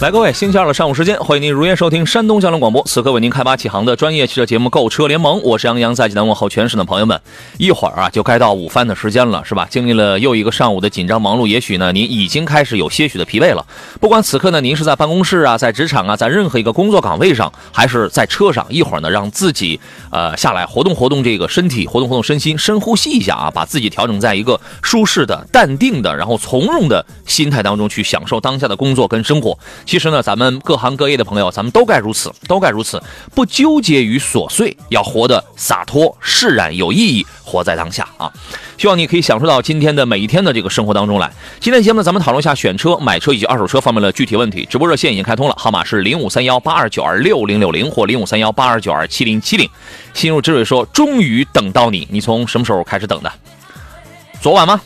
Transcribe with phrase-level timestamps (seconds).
[0.00, 2.82] 来，各位，星期二的上午时间，欢迎您如约收听山东交通广播。
[2.84, 7.18] 此刻为您开发启航的专业汽车节目《购车联盟》，我是杨洋，在济南问候全省的朋友们。
[7.56, 9.66] 一会儿啊，就该到午饭的时间了，是吧？
[9.70, 13.64] 经历了又一个上午的紧张忙碌，也许呢，您已经开始有些许的疲惫了。
[13.98, 29.56] 不管此刻呢，您是在办公室啊，在职场啊，在任何一个工作岗位上，还是在车上，一会儿呢，让自己呃下来活动活动这个身体，活动活动身心，深呼吸一下啊，把自己调整在一个舒适的、淡定的，然后从容的心态当中去享受当下的工作跟生活。
[29.86, 33.02] 其实呢，咱们各行各业的朋友，咱们都该如此，都该如此，
[33.34, 38.32] 不纠结于琐碎，要活得洒脱、释然、有意义，活在当下啊！
[38.76, 41.30] 希望你可以享受到今天的每一天的这个生活当中来。
[41.60, 44.66] 今天节目呢，咱们讨论一下选车、买车以及二手车方面的具体问题。
[44.68, 49.68] 直播热线已经开通了，号码是零五三幺八二九二六零六零或零五三幺八二九二七零七零。
[50.12, 53.32] 心如止水说：“终于等到你，你从什么时候开始等的？
[54.40, 54.80] 昨晚吗？”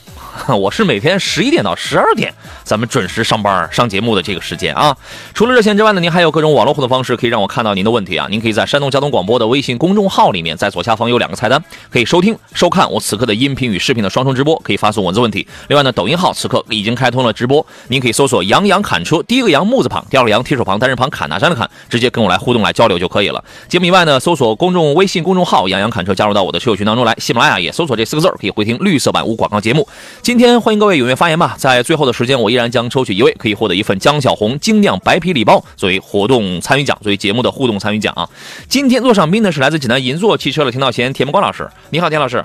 [0.57, 2.33] 我是每天十一点到十二点，
[2.69, 4.95] 咱们准时上班上节目的这个时间啊。
[5.33, 8.27] 除了热线之外呢，您还有各种网络互动方式，可以让我看到您的问题啊。
[8.29, 15.49] 您可以在山东交通广播的微信公众号里面，在左下方有两个菜单，可以收听收看我此刻的音频与视频的双重直播，可以发送文字问题。
[15.69, 23.43] 另外呢，抖音号此刻已经开通了直播，您可以搜索“杨洋砍车”，第一个“杨”木字旁，第二个“杨”提手旁，单人旁，砍大山的砍，直接跟我来互动来交流就可以了。
[23.69, 27.15] 节目以外呢，搜索公众微信公众号“杨洋砍车”，加入到我的车友群当中来。
[27.19, 29.87] 喜马拉雅也搜索这四个字可以回听绿色版无广告节目。
[30.23, 38.29] 今天欢迎各位踊跃发言吧，在最后的时间，我依然将抽取一位，可以获得一份江小红精酿白啤礼包作为活动参与奖，作为节目的互动参与奖啊。
[38.69, 42.45] 今天坐上宾的是来自济南银座汽车的田道贤田木光老师，你好，田老师。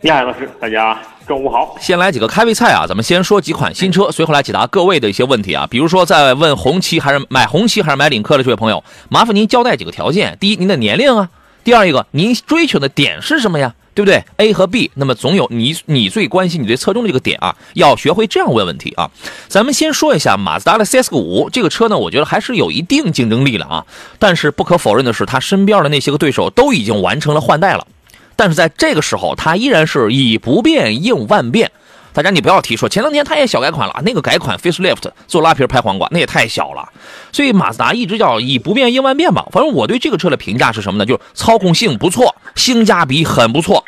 [0.00, 1.76] 你好，老师，大家中午好。
[1.80, 5.66] 先来几个开胃菜啊，咱们先说几款新车，随后来解答各位的一些问题啊。
[5.68, 11.26] 比如说，在问红旗还是买红旗还是买领克的这位朋友，麻烦您交代几个条件：第一，您的年龄啊；
[11.64, 13.74] 第二一个，您追求的点是什么呀？
[13.98, 19.10] 对不对？A 和 B，那么总有你你最关心、你最侧重的这个点啊，要学会这样问问题啊。
[19.48, 23.84] 咱们先说一下马自达的 CS 五这个车呢，我觉得还是有一定竞争力的啊。
[24.20, 27.88] 但是不可否认的是，它身边的那些个对手都已经完成了换代了，
[28.36, 31.72] 但是在这个时候，它依然是以不变应万变。
[32.12, 36.88] 大家你不要提说前两天它也小改款了，那个改款 facelift 做拉皮拍黄瓜，那也太小了。
[37.32, 39.46] 所以马自达一直叫以不变应万变吧。
[39.52, 41.06] 反正我对这个车的评价是什么呢？
[41.06, 43.84] 就是操控性不错，性价比很不错。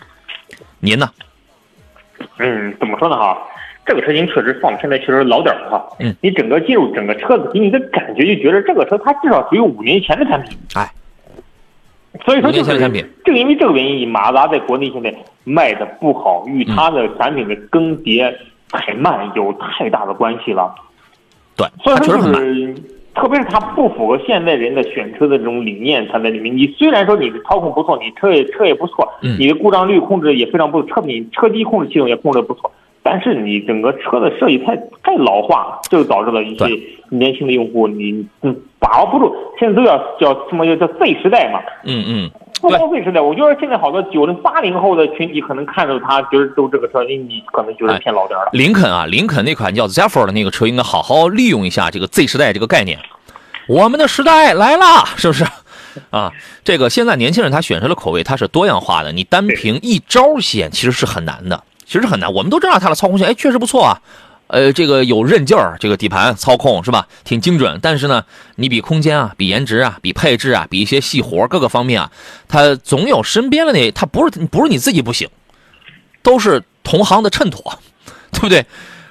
[0.78, 1.10] 您呢？
[2.38, 3.36] 嗯，怎么说呢哈？
[3.86, 5.96] 这个车型确实放现在确实老点了哈。
[5.98, 10.56] 嗯，你整个进入整个车子给你的感觉，就觉得这个车它至少属于五年前的产品。
[10.74, 10.88] 哎，
[12.24, 15.14] 所以说就是产品，正因为这个原因，马自达在国内现在
[15.44, 18.32] 卖的不好，与它的产品的更迭
[18.70, 20.74] 太慢有太大的关系了。
[21.56, 22.74] 对，所以说就是，
[23.14, 26.56] 特别是它不符合现在人的选车的这种理念，它在里面。
[26.56, 32.70] 你虽然说你的操控不错，你车也车也不错，你的故障率控制也非常不错，车品车机控制系统也控制不错。
[33.02, 36.66] 但是你整个车的设计太太老化，就导致了一些
[37.08, 39.34] 年轻的用户你嗯把握不住。
[39.58, 41.60] 现在都要叫什么叫叫 Z 时代嘛？
[41.84, 48.48] 嗯嗯，不光 Z 时代，我觉得现在好多九零八零后的群体可能看到它觉得都这个车，你你可能觉得偏老点了。
[48.52, 52.98] 林肯啊，林肯那款叫 Zephyr 的那个车，应该好好利用一下这个 Z 时代这个概念。
[53.68, 54.84] 我们的时代来了，
[55.16, 55.44] 是不是？
[56.10, 56.32] 啊，
[56.64, 61.62] 这个现在年轻人他选车的口味他是多样化的，你单凭一招鲜其实是很难的。
[61.90, 64.00] 其实很难，我们都知道它的操控性，哎，确实不错啊，
[64.46, 67.80] 呃，这个有韧劲儿，这个底盘操控是吧，挺精准。
[67.82, 68.24] 但是呢，
[68.54, 72.12] 你比空间啊，比颜值啊，比配置啊，比一些细活各个方面啊，
[72.46, 75.28] 它总有身边的那，它不是不是你自己不行，
[76.22, 77.76] 都是同行的衬托，
[78.30, 78.64] 对不对？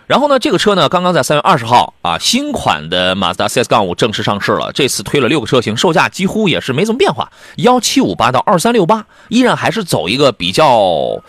[0.07, 4.71] 然后呢，这个车呢，刚刚在三月二十号啊，新款的马自达 CS 杠五正式上市了。
[4.73, 11.21] 这次推了六个车型，售价几乎也是没怎么变化，幺七五八到二三六八，依然还是走一个比较，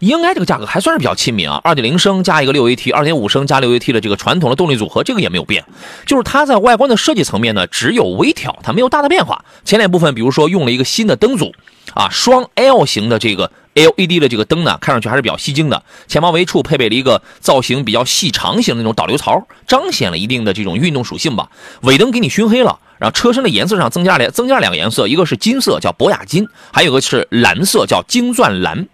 [0.00, 1.60] 应该这个价格还算是比较亲民啊。
[1.64, 5.64] 二点零升加一个六 AT，二点五升加六 AT 的这个传统的动力组合，这个也没有变，
[6.06, 9.44] 就是它在外观的设计层面呢，只有微调，它没有大的变化。
[9.64, 11.52] 前脸部分，比如说用了一个新的灯组，
[11.94, 13.50] 啊，双 L 型的这个。
[13.76, 15.82] LED 的这个灯呢，看上去还是比较吸睛的。
[16.08, 21.50] 前包围处配备了一个造型比较细长型的那种导流槽，彰显了一定的这种运动属性吧。
[21.82, 28.88] 尾灯给你熏黑了，然后车身的颜色上增加了增加两个颜色，一个是金色叫博雅金，还有一个是蓝色叫金钻蓝。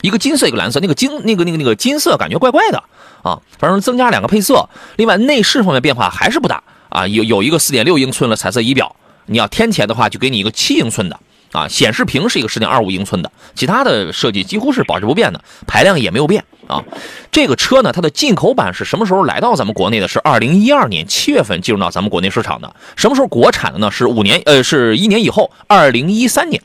[0.00, 2.82] 一个金色，一个蓝色，那个金那个那个那个金色感觉怪怪的
[3.22, 3.40] 啊。
[3.58, 4.68] 反正增加两个配色。
[4.96, 8.96] 另外内饰方面变化还是不大啊，有有一个四点六英寸的彩色仪表，
[9.26, 11.18] 你要添钱的话，就给你一个七英寸的。
[11.50, 16.84] 啊，显示屏是一个十点二五英寸的，其他的设计几乎是保持不变的，排量也没有变啊。
[17.32, 20.06] 这个车呢，它的进口版是什么时候来到咱们国内的？
[20.06, 22.76] 是二零一二年七月份进入到咱们国内市场的。
[22.96, 23.90] 什么时候国产的呢？
[23.90, 26.62] 是五年，呃，是一年以后，二零一三年，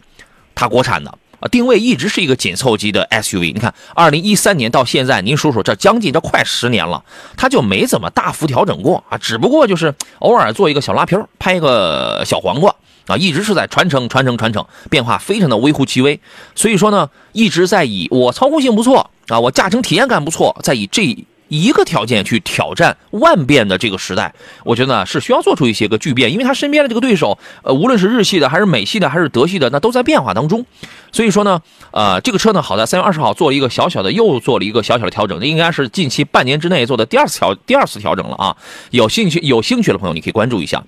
[0.53, 1.48] 它国产的啊。
[1.50, 3.54] 定位一直是一个紧凑级的 SUV。
[3.54, 7.04] 你看，二零一三年到现在，您数数，这将近这快十年了，
[7.36, 12.74] 它就没怎么大幅调整过啊，只不过就是偶尔做一个小拉皮儿，拍一个小黄瓜。
[13.06, 16.18] 啊，一直是在传承、传承、传承，变化非常的微乎其微。
[16.56, 21.25] 所以说呢，一直在以我操控性不错啊，我驾乘体验感不错，在以这。
[21.53, 24.33] 一个条件去挑战万变的这个时代，
[24.63, 30.65] 我觉得呢是需要做出一些个巨变，因为他身边的这个对手，呃，无论是日系的还是美系的还是德系的，那都在变化当中。
[31.11, 31.61] 所以说呢，
[31.91, 38.57] 呃，这个车呢，好在三月二十号做了一个小小的，又做了一个小小的调整，这应该是近期半年之内做的第二次调第二次调整了啊。
[38.89, 40.83] 有兴趣有兴趣的朋友，你可以关注一下。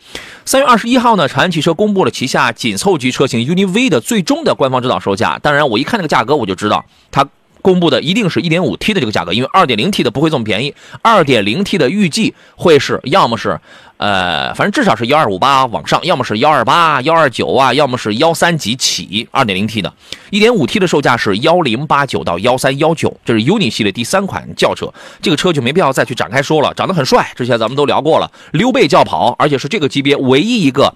[0.45, 5.37] 三月二十一号呢，长安汽车公布了旗下紧凑级车型 UNI V 的最终的官方指导售价。
[5.37, 7.23] 当然，我一看这个价格，我就知道它。
[7.65, 10.75] 公布的一定是一点五 T 的这个价格，因为二点零 T 的不会这么便宜。
[11.01, 13.59] 二点零 T 的预计会是要么是，
[13.97, 19.27] 呃，反正至少是幺二五八往上，要么是幺二八、幺二九啊，要么是幺三几起。
[19.31, 19.91] 二点零 T 的，
[20.29, 24.93] 一点五 T 的售价是幺零八九到幺三幺九，这是 UNI 系列第三款轿车。
[25.19, 30.93] 这个车就没必要再去展开说了，长得很帅，之前咱们都聊过了，溜背轿跑，而且是这个级别唯一一个。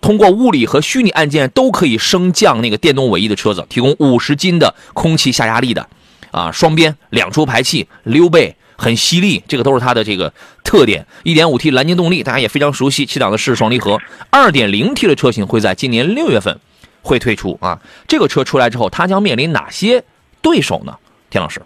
[0.00, 5.88] 通过物理和虚拟按键都可以升降那个电动尾翼的车子，提供五十斤的空气下压力的，
[6.30, 11.06] 啊，双边两出排气，溜背很犀利，这个都是它的这个特点。
[11.24, 13.98] 一点五 T 蓝鲸动力大家也非常熟悉，七档的湿双离合。
[14.30, 16.58] 二点零 T 的车型会在今年六月份
[17.02, 20.04] 会推出啊，这个车出来之后，它将面临哪些
[20.40, 20.96] 对手呢？
[21.30, 21.60] 田老师。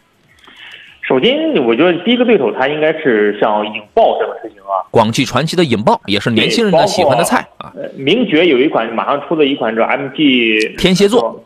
[1.12, 7.70] 首先，我觉得第一个对手它应该是像影豹这个车型啊，广汽传祺的影豹也是年轻人的喜欢的菜啊。
[7.98, 11.44] 名爵有一款马上出的一款叫 MG 天蝎座，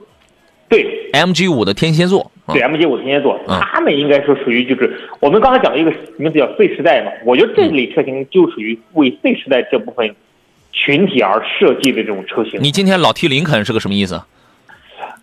[0.68, 10.14] 对，MG 五的天蝎座，对，MG 五天蝎座，他们应该说属于就是我们刚才讲的一个名字叫 Z 时代嘛，我觉得这类车型就属于为 Z 时代这部分
[10.70, 12.60] 群体而设计的这种车型。
[12.62, 14.22] 你今天老提林肯是个什么意思？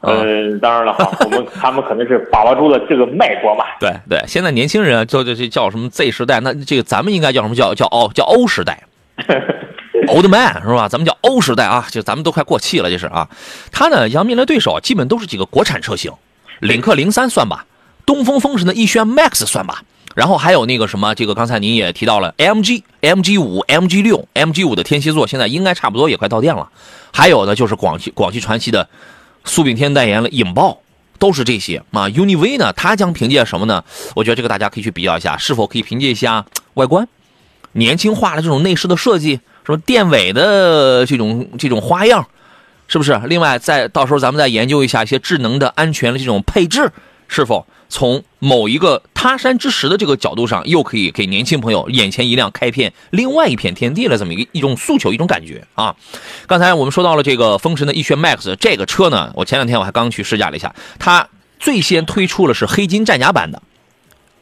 [0.05, 3.63] 嗯，当然了哈， 我们他们可能是把握住了这个脉搏嘛。
[3.79, 6.41] 对对，现在年轻人叫这这叫什么 Z 时代？
[6.41, 8.83] 那这个咱们应该叫什么叫叫哦叫 O 时代，
[10.09, 10.89] Old Man 是吧？
[10.89, 13.29] 咱们叫 O 时代啊，就咱们都快过气了，这是啊。
[13.71, 16.11] 他呢，要面临的对手基本都是几个国产车型，
[16.59, 17.65] 领克零三算吧，
[18.05, 19.83] 东风风神的奕轩 Max 算吧，
[20.15, 26.67] 然后还有那个什么，这个刚才您也提到了 MG MG 五 MG 六 MG 五的天蝎座，现在应该差不多也快到店了。
[27.13, 28.89] 还有呢，就是广汽广汽传祺的。
[29.45, 30.81] 苏炳添代言了影豹，
[31.19, 32.07] 都是这些啊。
[32.09, 33.83] UNI-V 呢，它将凭借什么呢？
[34.15, 36.45] 我觉得这个大家可以去比较一下，是否可以凭借一下
[36.75, 37.07] 外观
[37.73, 42.27] 年轻化的这种内饰的设计，什么电尾的这种这种花样，
[42.87, 43.19] 是不是？
[43.25, 46.91] 另外，再到时候咱们再研究一下一些智能的安全的这种配置，
[47.27, 47.65] 是否？
[47.93, 55.95] 从某一个他山之石的这个角度上，又可以给年轻朋友眼前一亮，开片另外一片天地了，这么一一种诉求，一种感觉啊。
[56.47, 61.29] 刚才我们说到了这个风神的奕轩 Max 这个车呢，我前两天我还刚去试驾了一下，它
[61.59, 63.61] 最先推出了是黑金战甲版的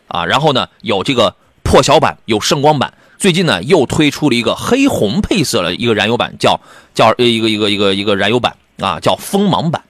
[0.07, 6.61] 啊，然后呢有这个破晓版，有圣光版，最近呢又推出了一个黑红配色的一个燃油版，叫
[6.93, 9.83] 叫一个一个一个一个燃油版啊，叫锋芒版。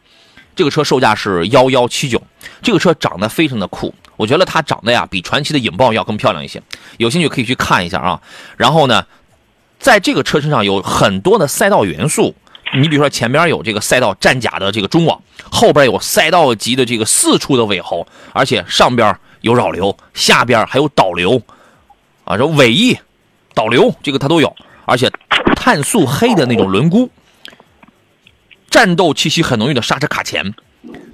[0.55, 2.21] 这个车售价是幺幺七九，
[2.61, 6.61] 这个车长得非常的酷，我觉得它长得呀比传奇的影豹要更漂亮一些，
[6.97, 8.21] 有兴趣可以去看一下啊。
[8.57, 9.05] 然后呢，
[9.79, 12.35] 在这个车身上有很多的赛道元素，
[12.75, 21.41] 你比如说前边有这个赛道战甲的这个中网，后边有赛道级的这个四处的尾喉，而且上边有扰流，下边还有导流，
[22.25, 22.97] 啊，这尾翼、
[23.53, 24.55] 导流这个它都有，
[24.85, 25.09] 而且
[25.55, 27.09] 碳素黑的那种轮毂。
[28.71, 30.53] 战斗气息很浓郁的刹车卡钳，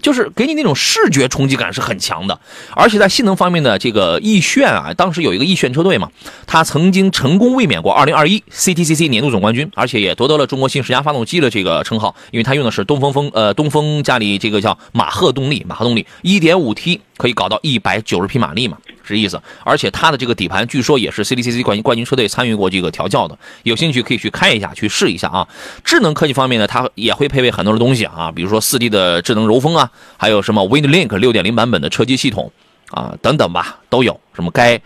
[0.02, 2.40] 就是给你那种视觉冲击感是很强的。
[2.74, 6.10] 而且在性能方面的这个奕炫啊，当时有一个奕炫车队嘛，
[6.46, 18.78] 他曾经成功卫冕过2021 CTCC 年度总冠军，而且也夺得了中国新十佳发动机的这个称号，因为他用的是东风风呃东风家里这个叫马赫动力，马赫动力 1.5T 可以搞到190匹马力嘛。
[19.04, 25.48] 是意思，而且它的这个底盘据说也是 CDCC 冠军冠军车队参与过这个调教的，有兴趣可以去开一下，去试一下啊。
[25.86, 32.52] 智能科技方面呢，它也会配备很多的东西啊，比如说四 D 的智能柔风啊，还有什么 WindLink 六点零版本的车机系统
[32.92, 34.20] 啊，等等吧，都有。
[34.34, 34.78] 什么该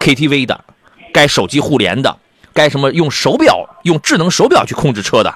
[0.00, 0.64] KTV 的，
[1.12, 2.18] 该手机互联的，
[2.52, 5.32] 该什么用手表用智能手表去控制车的，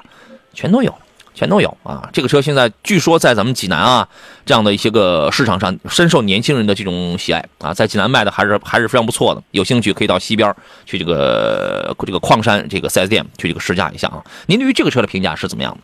[0.52, 0.92] 全都有。
[1.34, 2.08] 全都有啊。
[2.12, 4.08] 这个车现在据说在咱们济南啊
[4.44, 9.42] 这样的一些个市场上深受年轻人的这种喜爱啊，在济南卖的还是还是非常不错的。
[9.50, 14.22] 有兴趣可以到西边去这个这个矿山这个 4S 店去这个试驾一下啊。
[14.46, 15.78] 您对于这个车的评价是怎么样的？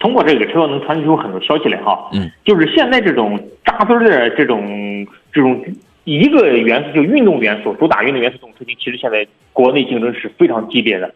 [0.00, 5.64] 通过这个车能传递出很多消息来哈，嗯，就是现在这种扎堆的这种这种
[6.04, 11.14] 一个元素，就运动元素，主打运动元素这种车型，其实现在国内竞争是非常激烈的。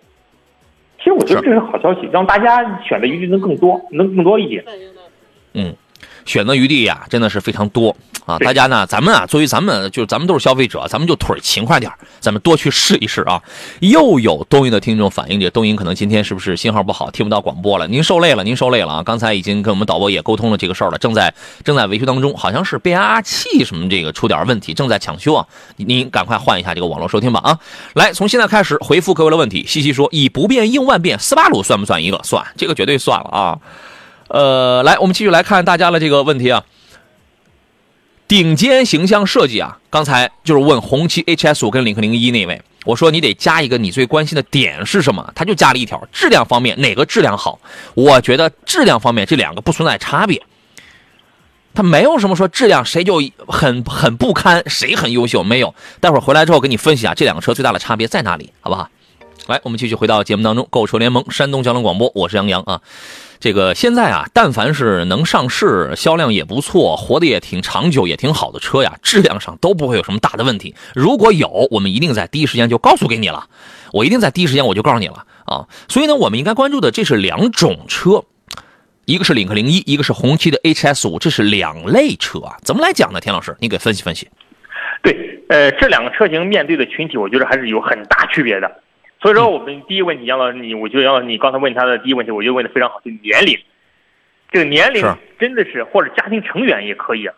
[1.09, 4.63] 其实我觉得这是好消息，让大家选的余地能更多，能更多一点。
[5.55, 5.75] 嗯，
[6.29, 7.97] 选择余地呀，真的是非常多。
[8.27, 13.43] 啊，大家呢，咱们啊，作为咱们就是咱们都是消费者，咱们就腿勤快点咱们多去试一试啊。
[13.81, 17.89] 又有东营的听众反映，这东营可能今天是不是信号不好，听不到广播了？
[17.89, 19.03] 您受累了，您受累了啊！
[19.03, 21.33] 刚才已经跟我们导播也沟通了这个事儿了，正在
[21.65, 25.47] 正在维修当中，好像是变压器什么这个出点问题，正在抢修啊。
[25.77, 27.59] 您赶快换一下这个网络收听吧啊！
[27.95, 29.65] 来，从现在开始回复各位的问题。
[29.67, 32.21] 西西说，以不变应万变，斯巴鲁算不算一个？
[32.23, 33.59] 算，这个绝对算了啊。
[34.29, 36.65] 呃，来，我们继续来看大家的这个问题啊。
[38.27, 47.59] 顶尖形象设计啊，刚才就是问红旗 HS 五跟领克零一那位，我说你得加一个你最关心的点是什么，他就加了一条质量方面哪个质量好。
[47.95, 50.43] 我觉得质量方面这两个不存在差别，
[51.73, 55.75] 他没有什么说质量谁就很很不堪，谁很优秀没有。
[56.01, 58.91] 待会儿回来之后给你分析啊，这两个车最大的差别在哪里，好不好？
[59.47, 62.81] 来，我们继续回到节目当中，购车联盟山东交通广播，我是杨洋啊。
[63.41, 70.75] 这个现在啊，但凡是能上市、销量也不错、活得也挺长久、也挺好的车呀，质量上都不会有什么大的问题。
[70.95, 73.47] 如果有，我们一定在第一时间就告诉给你了，
[73.93, 75.67] 我一定在第一时间我就告诉你了啊。
[75.89, 78.23] 所以呢，我们应该关注的这是两种车，
[79.07, 82.57] 一个是领克零一，一个是红旗的 HS 五，这是两类车啊。
[82.63, 83.21] 怎么来讲呢？
[83.21, 84.29] 田老师，你给分析分析。
[85.03, 85.17] 对，
[85.49, 88.71] 呃，这两个车型面对的群体，我觉得还是有很大区别的。
[89.21, 93.59] 所以说，我们第一个问题，杨老师，你，我觉得杨老师，你刚才问他的第一个问题，我觉得问的非常好，就年龄，
[94.53, 95.05] 这个年龄
[95.41, 97.35] 真的是或者家庭成员也可以啊，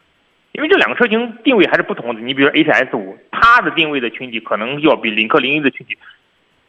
[0.53, 2.21] 因为这两个车型定位还是不同的。
[2.21, 5.97] 你比如说 H S 五，它的定位的群体可能要比领克零一的群体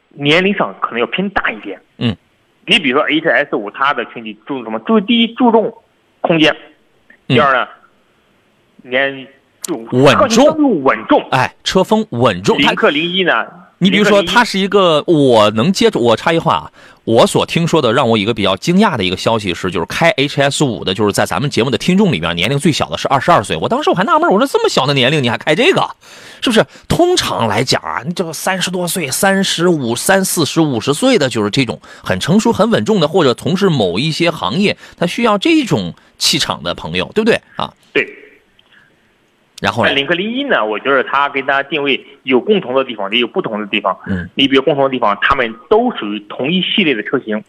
[0.08, 1.78] 年龄上可能要偏大一点。
[1.98, 2.16] 嗯，
[2.64, 4.78] 你比如说 H S 五，它的群体注重什么？
[4.80, 5.74] 注第一注重
[6.22, 6.56] 空间，
[7.26, 7.68] 第二呢，
[8.82, 9.26] 年
[9.62, 12.56] 重稳重稳重，哎，车风稳重。
[12.56, 13.46] 领克零一呢？
[13.82, 16.00] 你比如说，他是一个我能接触。
[16.00, 16.70] 我插一话啊，
[17.02, 23.56] 我所听说的让我一个比较惊讶的一个消息是，就是开 HS 五的，就是在咱们节目的听众里面，年龄最小的是二十二岁。
[23.56, 25.90] 我当时我还纳闷，我说这么小的年龄你还开这个，
[26.40, 26.64] 是不是？
[26.86, 37.74] 通常来讲啊，你这个三十多岁、三十五、三四十、五十岁的，就是这种很成熟、很稳重的，或者从事某一些行业，他需要这种气场的朋友，对不对啊？
[37.92, 38.06] 对。
[39.62, 40.64] 然后，领克零一呢？
[40.64, 43.96] 我觉得它跟它定位有共同的地方，也有不同的地方。
[44.08, 47.44] 嗯，你比如共同的地方，它们都属于同一系列的车型，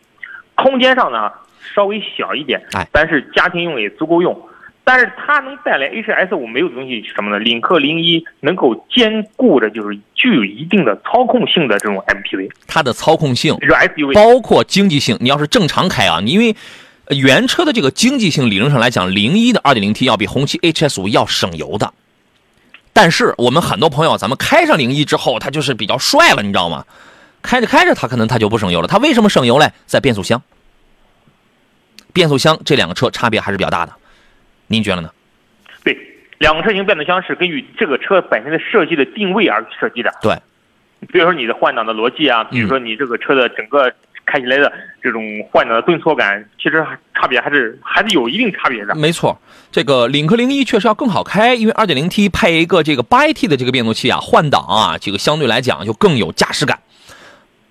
[0.54, 1.32] 空间上呢
[1.74, 4.40] 稍微小一点，哎，但是家庭用也足够用。
[4.86, 7.40] 但是它能带来 H S 五没有的东西是什么呢？
[7.40, 15.18] 领克零一能够兼顾的就是具有一定的操控性的这种 MPV，它的操控性，是 SUV，包括经济性。
[15.20, 16.54] 你要是正常开啊，你因为
[17.10, 21.94] 原车的这个经济性，理论上来讲，零一的二点零 T 要比红旗 H S 五要省油的。
[22.94, 26.86] 但是我们很多朋友，咱们开上零一之后，他就是比较帅了，你知道吗？
[27.42, 28.88] 开着开着，他可能他就不省油了。
[28.88, 29.72] 他为什么省油嘞？
[29.86, 30.42] 在变速箱。
[32.14, 33.94] 变速箱这两个车差别还是比较大的，
[34.68, 35.10] 您觉得呢？
[35.84, 35.98] 对，
[36.38, 40.14] 两个车型变速箱是根据这个车本身的设计的定位而设计的。
[40.22, 40.36] 对，
[41.12, 43.92] 比如说你的换挡的逻辑啊，比如说你这个车的整个。
[44.26, 48.96] 开起来的这种换挡的顿挫感，其实差别还是还是有一定差别的。
[48.96, 49.38] 没错，
[49.72, 56.80] 这个领克零一确实要更好开，因为二点零 T 配一个这个八 AT 的这个变速器啊，换挡啊，这个相对来讲就更有驾驶感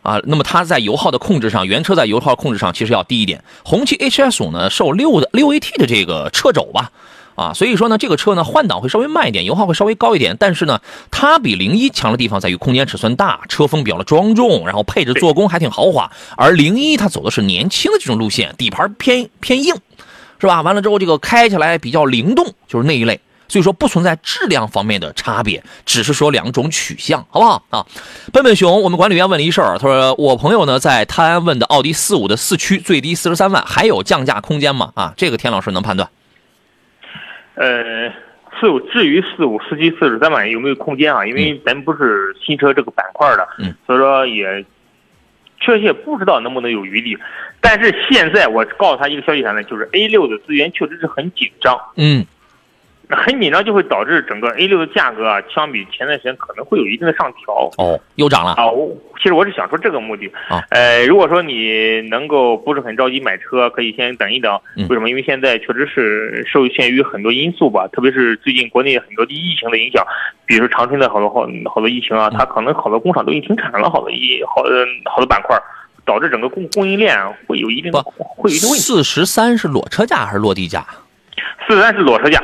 [0.02, 0.21] 啊。
[0.25, 3.42] 那么它在油耗的控制上，原车在油耗控制上其实要低一点。
[3.64, 6.90] 红旗 HS 五呢，受六的六 AT 的这个车轴吧。
[7.35, 16.11] 啊，所以说呢，这个车呢换挡会稍微慢一点，油耗会稍微高一点，但是呢，它比零一强的地方在于空间尺寸大，车风比较的庄重，然后配置做工还挺豪华。
[16.37, 19.75] 而零一它走的是年轻的这种路线，底盘偏偏硬，
[20.41, 20.62] 是吧？
[20.62, 23.21] 完了之后这个开起来比较灵动，就是那一类。
[23.49, 27.85] 所以说不存在质量方面的差别，只是说两种取向，好不好啊？
[28.33, 34.93] 笨笨熊，我们管理员问了一事儿，他说我朋友呢在泰安问的奥迪四五的四驱最低四十三万，还有降价空间吗？
[34.95, 36.09] 啊，这个田老师能判断。
[37.54, 38.11] 呃，
[38.59, 41.25] 四五至于四五四七四十三万有没有空间啊？
[41.26, 44.64] 因为咱不是新车这个板块的，嗯，所以说也
[45.61, 47.16] 确切不知道能不能有余地。
[47.61, 49.62] 但是现在我告诉他一个消息啥呢？
[49.64, 52.26] 就是 A 六的资源确实是很紧张，嗯
[53.14, 57.71] 很紧张，就会导致整个 A 六的价格啊，相比前段时间可能会有一定的上调。
[57.78, 58.66] 哦，又涨了啊！
[58.71, 60.62] 我其实我是想说这个目的啊。
[60.71, 64.59] 呃，如果说你能够不是很着急买车，可以先等一等。
[64.76, 65.09] 为什么？
[65.09, 70.04] 因为现在确实是受限于很多因素吧，特别是最近国内很多疫情的影响，
[70.47, 74.62] 比如说长春的好多好好多疫情啊，它可能好多工厂都已经停产了，好多一好
[75.11, 75.57] 好多板块，
[76.04, 77.16] 导致整个供供应链
[77.47, 78.83] 会有一定的会有一定问题。
[78.83, 80.85] 四十三是裸车价还是落地价？
[81.69, 82.42] 四十三是裸车价。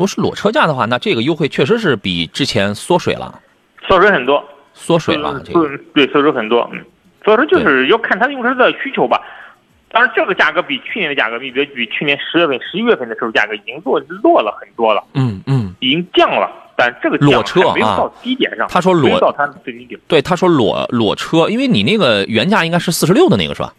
[0.00, 3.38] 如果是裸车价的话，那这个优惠确实是比之前缩水了，
[3.86, 4.42] 缩水很多，
[4.72, 5.38] 缩水了。
[5.44, 6.66] 这个对，缩水很多。
[6.72, 6.82] 嗯，
[7.22, 9.20] 所以说就是要看他用车的需求吧。
[9.90, 15.04] 当然，这个价格比去年的价格，比比比去年十月份、十一月份的时候价格已经落落了很多了。
[15.12, 18.66] 嗯嗯，已经降了，但这个裸车没有到低点上。
[18.70, 20.00] 他说裸到它最低点。
[20.08, 23.74] 对，他说裸裸车，因为你那个原价应该是四十六的那个是吧？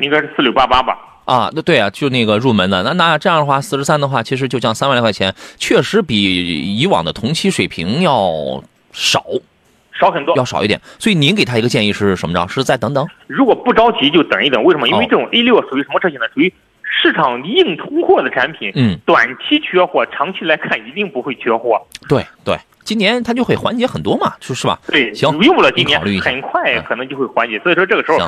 [0.00, 0.98] 应该是四六八八吧。
[1.28, 9.22] 啊，那对啊，就那个入门的，那那这样的话，四十三的话，其实就降三万来块钱，确实比以往的同期水平要少，
[9.92, 10.80] 少很多，要少一点。
[10.98, 12.48] 所以您给他一个建议是什么着？
[12.48, 13.06] 是再等等？
[13.26, 14.64] 如果不着急，就等一等。
[14.64, 14.88] 为什么？
[14.88, 16.24] 因为这种 A 六属于什么车型呢？
[16.32, 16.50] 属于
[16.82, 18.72] 市场硬通货的产品。
[18.74, 21.78] 嗯，短期缺货，长期来看一定不会缺货。
[22.08, 24.80] 对对，今年它就会缓解很多嘛，是是吧？
[24.86, 27.58] 对，行，用不了今年，很快可能就会缓解。
[27.58, 28.18] 所以说这个时候。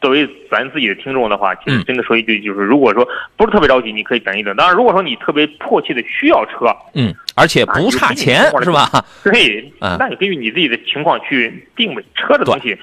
[0.00, 4.54] 作为咱自己的听众的话，其实真的说一句，就是如果说不是特别着急，你可以等一等。
[4.54, 8.88] 当然，如果说你特别迫切的需要车，嗯，而且不差钱，是吧？
[9.24, 12.78] 对，那你根据你自己的情况去定位车的东西，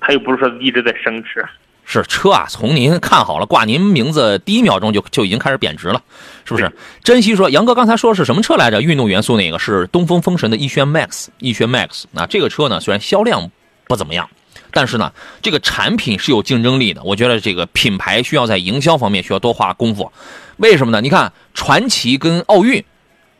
[0.00, 1.44] 它又不是说一直在升值。
[1.84, 6.00] 是车啊，从您看好了挂您名字第一秒钟就就已经开始贬值了，
[6.44, 6.70] 是不是？
[7.02, 8.80] 珍惜说，杨哥刚才说的是什么车来着？
[8.80, 12.04] 运动元素那个是东风风神的逸轩 MAX，逸轩 MAX。
[12.12, 13.50] 那这个车呢，虽然销量
[13.86, 14.28] 不怎么样。
[14.72, 15.12] 但是呢，
[15.42, 17.02] 这个产品是有竞争力的。
[17.04, 20.10] 我觉得这个品牌需要在营销方面需要多花功夫。
[20.56, 21.00] 为什么呢？
[21.00, 22.84] 你看传奇跟奥运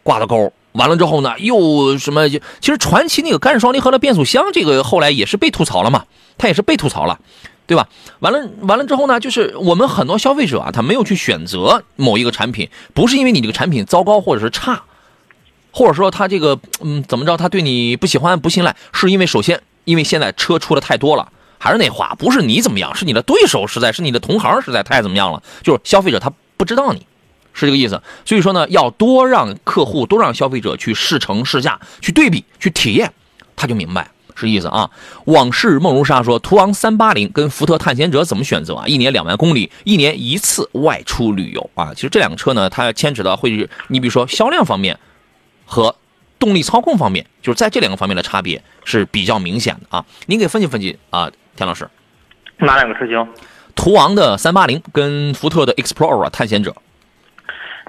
[0.03, 2.29] 挂了钩，完了之后呢，又什么？
[2.29, 6.05] 其实传奇那个干式双离合的变速箱，这个后来也是被吐槽了嘛，
[6.39, 7.19] 它也是被吐槽了，
[7.67, 7.89] 对吧？
[8.21, 14.83] 完了完了之后呢，就是我们很多消费者啊，他没有去选择某一个产品，不是因为你这个产品糟糕或者是差，
[15.71, 19.61] 或者说他这个嗯怎么着，他对你不喜欢不信赖，是因为首先。
[19.85, 27.07] 因为现在车出的太多了，还是那话，不是你怎么样，是你的对手实在是你的同行实在太怎么样了，就是消费者他不知道你，
[27.53, 28.01] 是这个意思。
[28.25, 33.13] 所以说呢，要多让客户，多让消费者去试乘试驾，去对比，去体验，
[33.57, 34.91] 他就明白是意思啊。
[35.27, 38.87] 往事梦如沙说，途昂三八零跟福特探险者怎么选择啊？
[38.87, 41.93] 一年两万公里，一年一次外出旅游啊。
[41.95, 44.99] 其实这两个车呢，它牵扯到会，你比如说销量方面
[45.65, 45.97] 和。
[46.43, 50.05] 动力操控方面，就是在这两个方面的差别是比较明显的啊。
[50.27, 51.89] 您给分析分析啊，田老师。
[52.57, 53.25] 哪两个车型？
[53.77, 56.75] 途昂的三八零跟福特的 Explorer 探险者。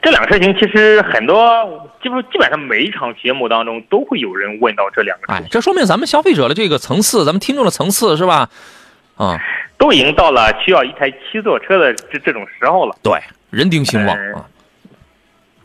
[0.03, 5.33] 这两个车型其实很多，基本基本上每一场节目当中都会有人问到这两个。
[5.33, 8.47] 哎，这说明咱们消费者的这个层次，咱们听众的层次是吧？
[9.17, 9.35] 啊，
[9.79, 12.95] 都已经到了需要一台七座车的这这种时候了。
[13.01, 14.45] 对，人丁兴旺啊。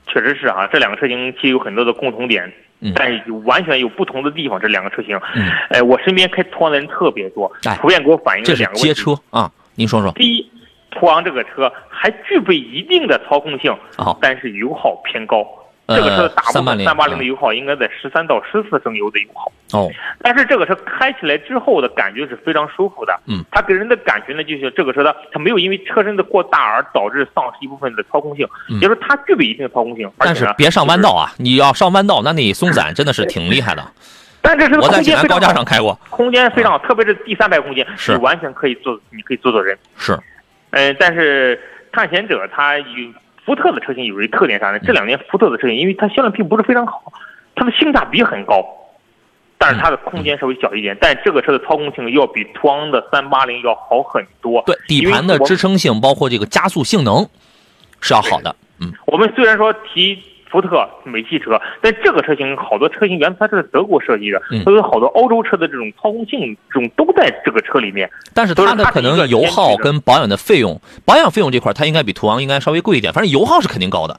[0.06, 2.50] 确实是哈，这两个车型其实有很多的共同点。
[2.94, 5.18] 但是完全有不同的地方，这两个车型。
[5.34, 8.88] 嗯，哎，我身边开途昂的人特别多，普遍给我反映这两个问题。
[8.88, 9.50] 接车啊。
[9.74, 10.10] 您说说。
[10.12, 10.50] 第一，
[10.90, 13.76] 途昂这个车还具备一定的操控性，
[14.20, 15.46] 但是油耗偏高。
[15.88, 23.20] 这个车的大部分三八零的油耗应该在十三到十四升油的油耗哦，但是这个车开起来之后的感觉是非常舒服的。
[23.26, 30.10] 嗯，它给人的感觉呢，就是这个车的它没有因为车身的过大而导致丧失一部分的操控性，也就是它具备一定的操控性。
[30.18, 31.32] 但是别上弯道啊！
[31.38, 33.82] 你要上弯道，那你松散真的是挺厉害的。
[34.42, 39.76] 但这车我在济南高架上开过，空间非常好，特别是第三排空间是完全可以坐，你可以坐坐人。
[39.96, 40.18] 是，
[40.70, 41.58] 嗯，但是
[41.92, 42.84] 探险者它有。
[43.48, 44.78] 福特的车型有一特点啥呢？
[44.80, 47.10] 这两年福特的车型，因为它销量并不是非常好，
[47.54, 48.62] 它的性价比很高，
[49.56, 50.94] 但是它的空间稍微小一点。
[51.00, 54.62] 但这个车的操控性要比途昂的三八零要好很多。
[54.66, 57.26] 对，底盘的支撑性，包括这个加速性能
[58.02, 58.54] 是要好的。
[58.82, 60.22] 嗯，我们虽然说提。
[60.50, 68.10] 福特美系车，但这个车型好多车型原来它是德国设计的，所以好多欧洲车的这种操控性这种都在这个车里面。
[68.34, 74.18] 但是它的可能油耗跟保养的费用，保养费用这块它应该比途昂应该稍微贵一点，反正油耗是肯定高的。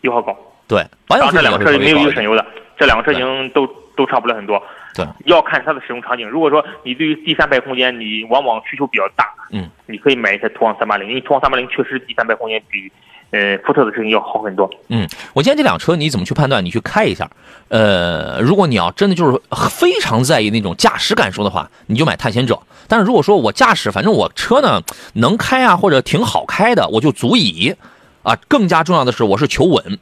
[0.00, 2.44] 油耗高，对，保养费这两个车型没有一个省油的，
[2.78, 4.62] 这两个车型都都差不了很多。
[4.94, 6.28] 对，要看它的使用场景。
[6.28, 12.90] 如果说你对于第三排空间你往往需求比较大，嗯，你可以买一台途昂三八零，因为途昂三八零确实第三排空间比。
[13.30, 14.68] 呃，福特的车型要好很多。
[14.88, 16.64] 嗯，我今天这辆车你怎么去判断？
[16.64, 17.30] 你去开一下。
[17.68, 22.58] 呃，如果你要真的就是非常在意那种驾驶感受的话，你就买探险者。
[22.86, 24.80] 但是如果说我驾驶，反正我车呢
[25.14, 27.74] 能开啊，或者挺好开的，我就足以。
[28.22, 29.98] 啊，更加重要的是，我是求稳。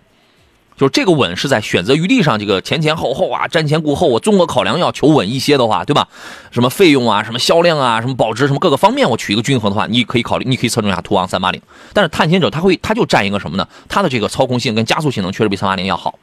[0.76, 6.06] 就是这个稳是在选择余地上，这个前前后后啊，瞻前顾后，我综合考量要求稳一些的话，对吧？
[6.50, 11.60] 什么费用啊，什么销量啊，什么保值，什么各个方面，我取一个均衡的话，你可以考虑，你可以侧重一下途昂三八零。
[11.94, 13.66] 但是探险者它会，它就占一个什么呢？
[13.88, 16.18] 它的这个操控性跟加速性能确实比三八零要好。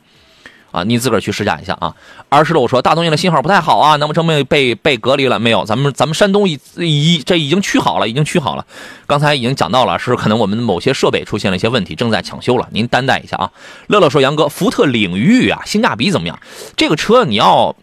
[0.74, 1.96] 啊，你自个儿去试驾一下啊。
[2.30, 5.64] 二十六说大东营的信号不太好啊，那么证明被被隔离了没有？
[5.64, 8.66] 咱们咱们山东已已这已经取好了，已经取好了。
[9.06, 13.52] 刚才已经讲到了，是可能我们某些设备出现了一些问题，正在抢修了，您担待一下啊。
[13.88, 16.40] 乐乐说杨哥，福特领域啊，性价比怎么样？
[16.76, 17.76] 这个车你要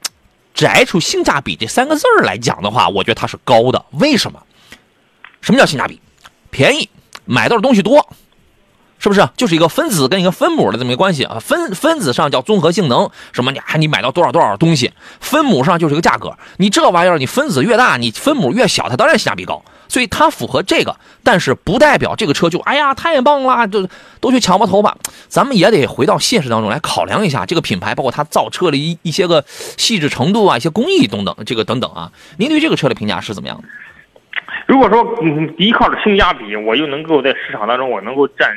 [0.52, 3.84] 摘出性价比这三个字儿来讲的话，我觉得它是高的。
[3.92, 4.42] 为什么？
[5.40, 6.00] 什么叫性价比？
[6.50, 6.88] 便宜，
[7.24, 8.06] 买到的东西多。
[9.00, 11.38] 是不是就是一个分子跟一个分母的这么一个关系啊？
[11.40, 16.36] 分分子上叫综合性能，什么你还你买到多少多少东西，分母上就是一个价格。
[16.58, 19.64] 你这玩意儿，你分子越大，你分母越小，它当然性价比高。
[19.88, 23.88] 所以它符合这个，但是不代表这个车就哎呀太棒了，就
[24.20, 24.94] 都去抢吧头吧。
[25.28, 32.12] 咱们也得回到现实当中来考量一下这个品牌，包括它造车的一一些个细致程度啊，一些工艺等等，这个等等啊。
[32.36, 33.64] 您对这个车的评价是怎么样的？
[34.66, 38.48] 如果说嗯依靠着性价比，我又能够在市场当中我能够占。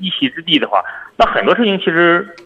[0.00, 0.82] 一席之地的话，
[1.16, 2.36] 那很多车型其实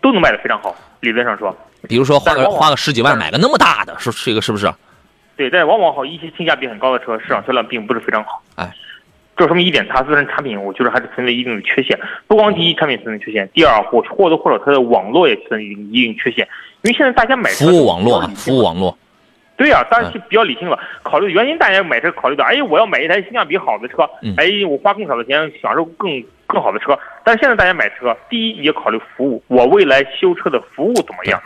[0.00, 0.74] 都能卖得非常好。
[1.00, 1.56] 理论上说，
[1.88, 4.72] 比如说花个花个十几万买个那么大的，是这个是不是？
[5.36, 8.42] 对，但往往好一些性价比很高的车，市场销量并不是非常好。
[8.54, 8.70] 哎，
[9.36, 11.98] 这说明一点，它自身产品我觉得还是存在一定的缺陷。
[12.26, 15.74] 不光第一产品存在缺陷，第二或或多或少它的网络也存在一
[16.04, 16.46] 定缺陷。
[16.82, 18.96] 因为现在大家买车服务网络，服务网络。
[19.56, 20.78] 对呀，当然是比较理性了。
[21.02, 24.02] 考虑原因，大家买车考虑到，哎，我要买一台性价比好的车，
[24.36, 26.22] 哎，我花更少的钱享受更
[26.52, 26.98] 更好的车。
[27.24, 31.40] 但是现在大家买车，第一你要考虑服务，我未来修车的服务怎么样？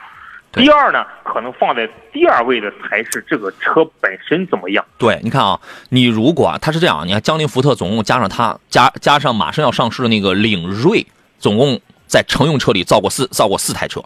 [0.53, 4.85] 第二呢，可能放在第二位的才是这个车本身怎么样？
[4.99, 11.07] 对，你看啊，你如果它是这样，你看江铃福特总共加上它加加上马上要上市的那个领锐，
[11.39, 14.03] 总共在乘用车里造过四造过四台车。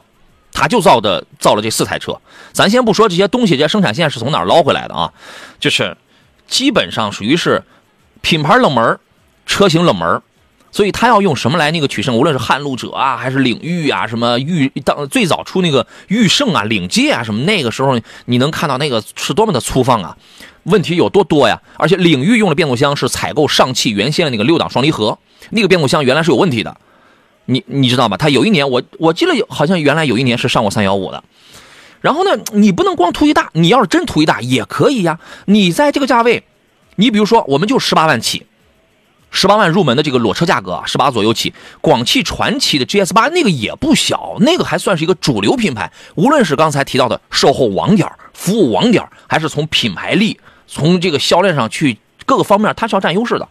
[0.52, 2.20] 他就造的造了这四台车，
[2.52, 5.12] 咱先不说这些东西，这生产线是从哪儿捞回来的啊？
[5.60, 5.96] 就是
[6.48, 7.62] 基本上属于是
[8.20, 8.98] 品牌冷门，
[9.46, 10.20] 车型冷门，
[10.72, 12.16] 所以他要用什么来那个取胜？
[12.16, 20.16] 无论是撼路者啊，还是领域啊，什么域当最早出那个驭胜啊、领界啊什么，那个时候你能看到那个是多么的粗放啊，
[20.64, 21.60] 问题有多多呀？
[21.76, 25.18] 而且领域用的变速箱是采购上汽原先的那个六档双离合，
[25.50, 26.76] 那个变速箱原来是有问题的。
[27.46, 28.16] 你你知道吗？
[28.16, 31.24] 他有一年，我我记得，好像原来有一年是上过三幺五的。
[32.00, 35.18] 然后呢，你不能光图一大，你要是真图一大也可以呀。
[35.46, 36.44] 你在这个价位，
[36.94, 38.46] 你比如说，我们就十八万起，
[39.30, 41.54] 十八万入门的这个裸车价格啊，十八左右起。
[41.80, 45.90] 广汽传祺的 GS 八那个也不小，那个还算是一个主流品牌。
[46.16, 53.48] 无论是刚才提到的售后网点、服务网点，还是从品牌力、从这个销量上去各个方面，它是要占优势的。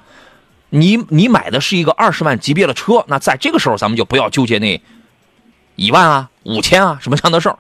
[0.72, 4.80] 你你买的是一个二十万级别的车，那在这个时候咱们就不要纠结那
[5.76, 7.58] 一万啊、五千啊什么样的事儿，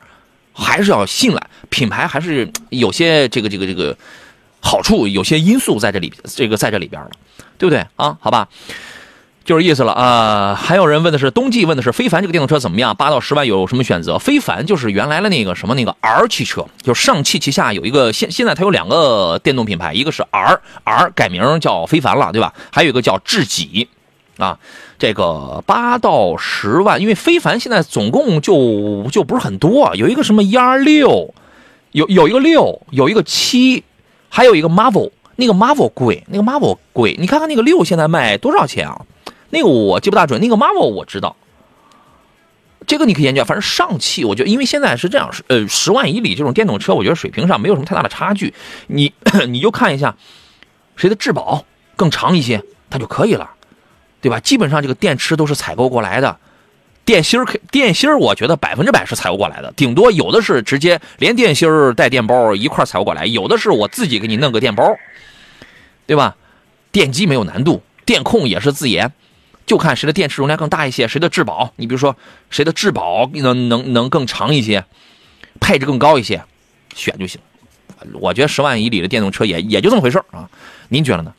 [0.54, 3.98] 还是要信赖品牌，还是有些这个这个这个
[4.62, 7.10] 好处，有些因素在这里，这个在这里边了，
[7.58, 8.18] 对不对啊？
[8.20, 8.48] 好吧。
[9.46, 10.54] 就是意思了啊！
[10.54, 12.96] 还有人问的是冬季，问的是非凡这个电动车怎么样？
[12.96, 14.20] 八到十万有什么选择？
[14.20, 22.54] 非凡就是原来的那个什么那个 R 汽车，就是上汽旗下有一个现现在它有两个电动品牌，一个是 R，R 改名叫非凡了，对吧？
[22.72, 23.88] 还有一个叫智己，
[24.38, 24.60] 啊，
[25.00, 31.34] 这个八到十万，因为非凡现在总共就就不是很多，有一个什么一二六，
[31.94, 33.84] 有有一个六，有一个七，
[34.30, 39.06] 还有一个 Marvel，那个 Marvel 贵，那个 Marvel 贵，你看看那个六现在卖多少钱啊？
[39.50, 41.36] 那个我记不大准，那个 Marvel 我知道，
[42.86, 43.44] 这个你可以研究。
[43.44, 48.54] 反正上汽，我觉得因为现在是这样，呃，十万以里这种电动车，我觉得水平上没有什么太大的差距。
[48.88, 49.12] 你
[49.50, 50.16] 你就看一下
[50.96, 51.66] 谁的质保
[51.96, 53.50] 更长一些，它就可以了，
[54.22, 54.40] 对吧？
[54.40, 56.38] 基本上这个电池都是采购过来的，
[57.10, 64.96] 电芯儿电芯儿，我觉得百分之百是采购过来的，顶多有的是直接连电芯儿带电包一块采购过来，有的是我自己给你弄个电包，
[66.06, 66.36] 对吧？
[66.92, 69.12] 电机没有难度，电控也是自研。
[69.66, 72.16] 就看谁的电池容量更大一些，谁的质保，你比如说
[72.52, 74.86] 谁的质保能能能更长一些，
[75.60, 76.44] 配置更高一些，
[76.94, 77.42] 选就行。
[78.22, 80.48] 我觉得十万以里的电动车也也就这么回事啊，
[80.90, 81.34] 您觉得呢？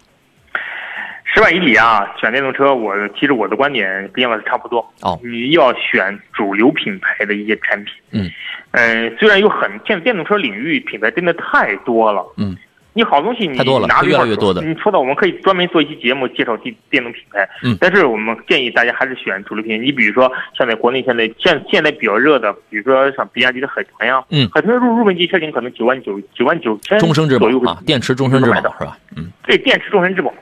[1.32, 4.78] 十万以里啊，选电动车，我其实我的观点跟杨老师差不多。
[5.02, 7.94] 哦，你要选主流品牌的一些产品。
[8.12, 8.30] 嗯，
[8.72, 12.24] 呃，虽然有很现在电动车领域品牌真的太多了。
[12.36, 12.56] 嗯。
[12.92, 17.48] 你好东西你拿越来越多的，你说到我们可以专门做一期节目介绍电电动品牌。
[17.62, 19.84] 嗯，但是我们建议大家还是选主流品牌。
[19.84, 28.98] 你比如说，像在国内现在现现在比较热的，比如说像比亚迪的海豚呀，嗯，海豚入入门级车型可能九万九九万九千终身质保啊，电池终身质保是吧？
[29.16, 30.34] 嗯，对，电池终身质保，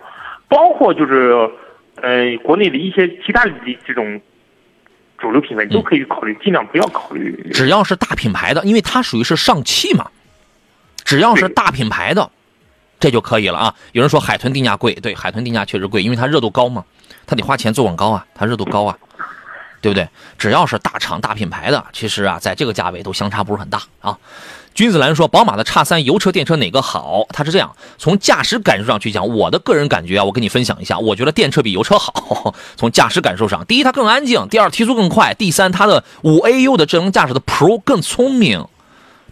[0.49, 1.33] 包括就是
[1.97, 3.53] 呃国内的一些其他的
[3.87, 4.21] 这种
[5.19, 7.51] 主流品牌你都可以考虑，尽量不要考虑。
[7.53, 10.11] 只要是大品牌的，因为它属于是上汽嘛，
[11.05, 12.31] 只要是大品牌的，
[13.01, 13.75] 这就可以了啊。
[13.93, 16.85] 有人说海豚定价贵，对，海豚定价确实贵，因为它热度高嘛，
[17.27, 18.97] 它得花钱做广告啊，它热度高啊，
[19.81, 20.09] 对不对？
[20.39, 24.17] 只要是大厂大品牌的，其实啊，在这个价位都相差不是很大啊。
[24.79, 32.55] 君子兰说：“宝马的叉三油车、电车哪个好？”它是这样，从驾驶感受上去讲，我的个人感觉啊，我跟你分享一下，我觉得电车比油车好。
[32.79, 38.67] 从驾驶感受上，第一它更安静，第二提速更快，第三它的五 AU 的智能驾驶的 Pro 更聪明，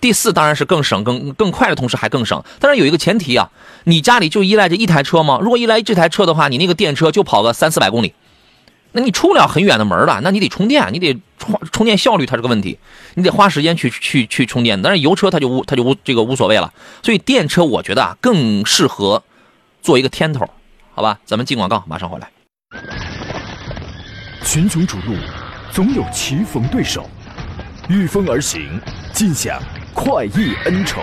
[0.01, 2.43] 第四当然是更省、更更快的同时还更省。
[2.59, 3.49] 但是有一个前提啊，
[3.85, 5.39] 你家里就依赖这一台车吗？
[5.41, 8.13] 如果依赖这台车的话，你那个电车就跑个三四百公里。
[8.97, 12.79] 那你出不了很远的门了，那你得充电，你得充充电效率它是个问题，
[13.13, 14.81] 你得花时间去去去充电。
[14.81, 19.23] 但是油车它就无它就无这个无所谓了，所以电车我觉得啊更适合
[19.83, 20.49] 做一个天头，
[20.95, 21.21] 好吧？
[21.27, 22.31] 咱们进广告，马上回来。
[24.43, 25.15] 群雄逐鹿，
[25.71, 27.07] 总有棋逢对手，
[27.91, 28.81] 御风而行，
[29.13, 29.61] 尽享
[29.93, 31.03] 快意恩仇。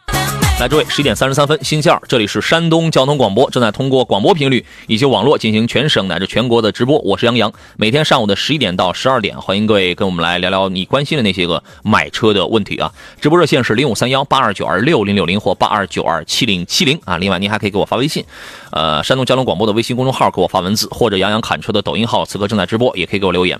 [0.61, 6.99] 来，诸位，十一点三十三分，新线儿，这里是山东交通广播，正在通过广播频率以及网络进行全省乃至全国的直播。
[6.99, 12.93] 我是杨洋，每天上午的十一点到十二点，欢迎各位跟我们来聊聊你关心的那些个买车的问题啊。
[13.19, 17.17] 直播热线是零五三幺八二九二六零六零或八二九二七零七零啊。
[17.17, 18.23] 另外，您还可以给我发微信，
[18.71, 23.59] 呃，山东交通广播的微信公众号给我发文字，或者杨洋侃车的抖音号，此刻正在直播，也可以给我留言。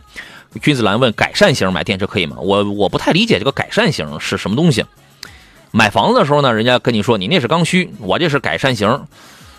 [0.62, 2.36] 君子兰问：改善型买电车可以吗？
[2.40, 4.86] 我我不太理解这个改善型是什么东西。
[5.71, 9.05] 买房子的时候呢，人家跟你说你那是刚需，我这是改善型。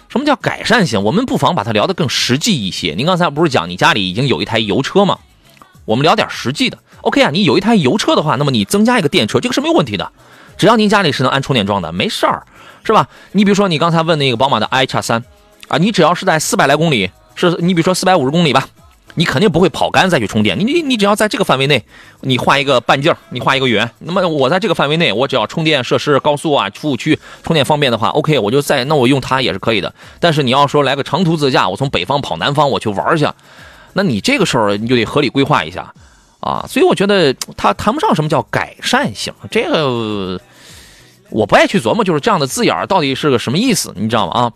[0.09, 1.03] 什么叫改善型？
[1.03, 2.93] 我们不妨把它聊得更实际一些。
[2.95, 5.19] 您刚才不是讲你家里已经有一台油车吗？
[5.87, 6.79] 我们聊点实际的。
[7.01, 10.13] OK 啊，你有一台油车的话，那么你增加一个电车，这个是没有问题的。
[10.59, 12.45] 只要您家里是能安充电桩的，没事儿，
[12.85, 13.09] 是吧？
[13.33, 15.25] 你比如说你刚才问那个宝马的 i 叉三
[15.69, 18.69] 啊，你只要是在四百来公里，是你比如说四百五十公里吧。
[19.15, 21.85] 你肯定不会跑干再去充电，你你你只要在这个范围内，
[22.21, 29.93] 你画一个半径，你画一个圆，那么我在这个范围内，我只要充电设施、高速啊、服务区充电方便的话，OK，我就在那我用它也是可以的。
[30.19, 33.29] 但是你要说来个长途自驾，我从北方跑南方，我去玩去，
[33.93, 35.93] 那你这个时候你就得合理规划一下
[36.41, 36.65] 啊。
[36.67, 40.41] 所以我觉得它谈不上什么叫改善型，这个
[41.29, 44.33] 我不爱去琢磨，就是这样的字眼到底是个什么意思，你知道吗？
[44.33, 44.53] 啊。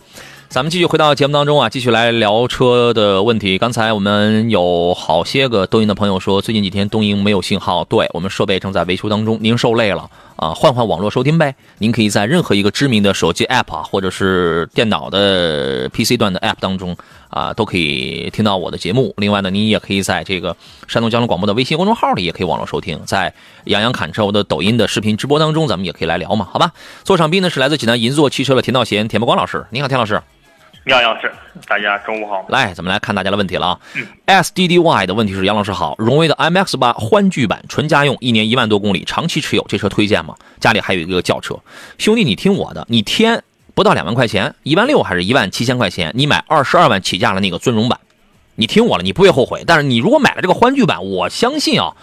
[0.48, 3.58] 咱们继续回到节目当中啊，继续来聊车的问题。
[3.58, 11.54] 刚才我们有好些个东营的朋友说，最近几天东营没有信号，对我们设备正在维修当中，您受累了啊，换换网络收听呗。
[11.78, 16.96] 您可以在任何一个知名的手机 app 啊，或者是电脑的 PC 端的 app 当中
[17.28, 19.14] 啊，都可以听到我的节目。
[19.16, 23.32] 另外呢，您也可以在这个山东交通广播的微信公众号里也可以网络收听，在
[23.64, 26.72] 杨洋侃车我的抖音的视频直播当中，咱们也可以来聊嘛，好吧？
[27.02, 30.20] 座上宾呢是来自济南银座汽车的田道贤、田伯光老师，你好，田老师。
[30.86, 31.32] 杨老师，
[31.66, 32.46] 大家中午好。
[32.48, 33.80] 来，咱们来看大家的问题了啊。
[34.26, 40.36] SDDY 的问题是：杨老师好，荣威的 MX 八欢聚版纯家用，一年一万多公里，长期持有，这车推荐吗？
[40.60, 41.58] 家里还有一个轿车。
[41.98, 43.42] 兄弟，你听我的，你添
[43.74, 47.98] 不到两万块钱，一万六还是一万七千块钱，你买二十二万起价的那个尊荣版，
[48.54, 49.64] 你听我了，你不会后悔。
[49.66, 51.96] 但是你如果买了这个欢聚版，我相信啊。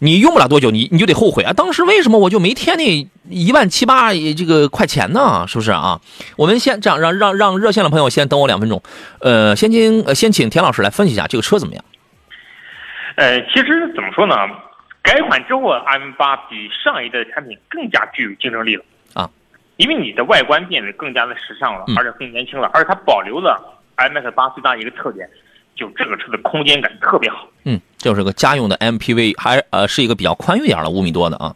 [0.00, 1.52] 你用不了多久，你你就得后悔啊！
[1.52, 5.44] 当时为什么我就没添那一万七八这个块钱呢？
[5.48, 6.00] 是不是啊？
[6.36, 8.80] 我们先这样，让让让热线的朋友先等我两分钟，
[9.20, 11.84] 呃，先请呃先请田老师来分析一下这个车怎么样？
[13.16, 14.36] 呃，其实怎么说呢？
[15.02, 18.84] 改款之后，M 八比上一代的产品更加具有竞争力了
[19.14, 19.28] 啊！
[19.78, 23.60] 因为你的外观变得更加的时尚了，而且更年轻了，而且它保留了
[23.96, 25.28] MX 八最大一个特点。
[25.78, 31.54] 就这个车的空间感特别好，嗯，就是个家用的 MPV，还呃是一个比较宽裕点的五米多的啊。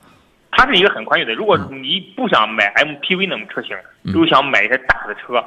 [0.53, 3.77] 它是一个很宽裕的，如果你不想买 MPV 那种车型，
[4.15, 5.43] 又想买一台大的车。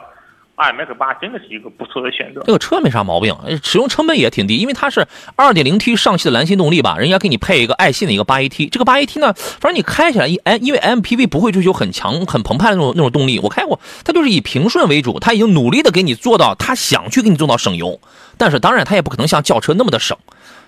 [0.58, 18.00] iMax 八真的是一个不错的选择，这个车没啥毛病，使用成本也挺低，因为它是 2.0T 上汽的蓝芯动力吧，人家给你配一个爱信的一个 8AT，这个 8AT 呢，反正你开起来一哎，因为 MPV 不会追求很强、很澎湃的那种那种动力，我开过，它就是以平顺为主，它已经努力的给你做到，它想去给你做到省油，
[18.38, 20.18] 但是当然它也不可能像轿车那么的省，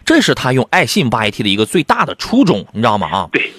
[0.03, 3.07] 这是它用爱信 8AT 的一个最大的初衷，你知道吗？
[3.07, 3.53] 啊，对。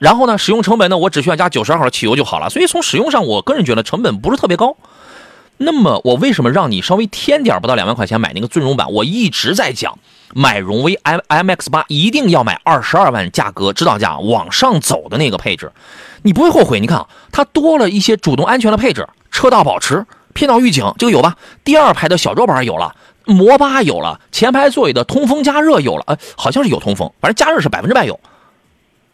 [0.00, 4.76] 然后呢，使用成本呢，我只需要加92号的汽油就好了，所以从使用上，我个人觉得成本不是特别高。
[5.62, 8.90] 那么我为什么让你稍微添点不到两万块钱买那个尊荣版？
[8.90, 9.98] 我一直在讲，
[10.34, 15.70] 买荣威 M M X 八一定要买二十二万价格指导价往上走的那个配置，
[16.22, 16.80] 你不会后悔。
[16.80, 21.36] 你看啊，它多了一些主动安全的配置，车道保持、偏导预警，这个有吧？
[21.62, 22.96] 第二排的小桌板有了，
[23.26, 28.18] 摩巴有了，前排座椅的通风加热有了，呃，好像是有通风，反正加热是百分之百有。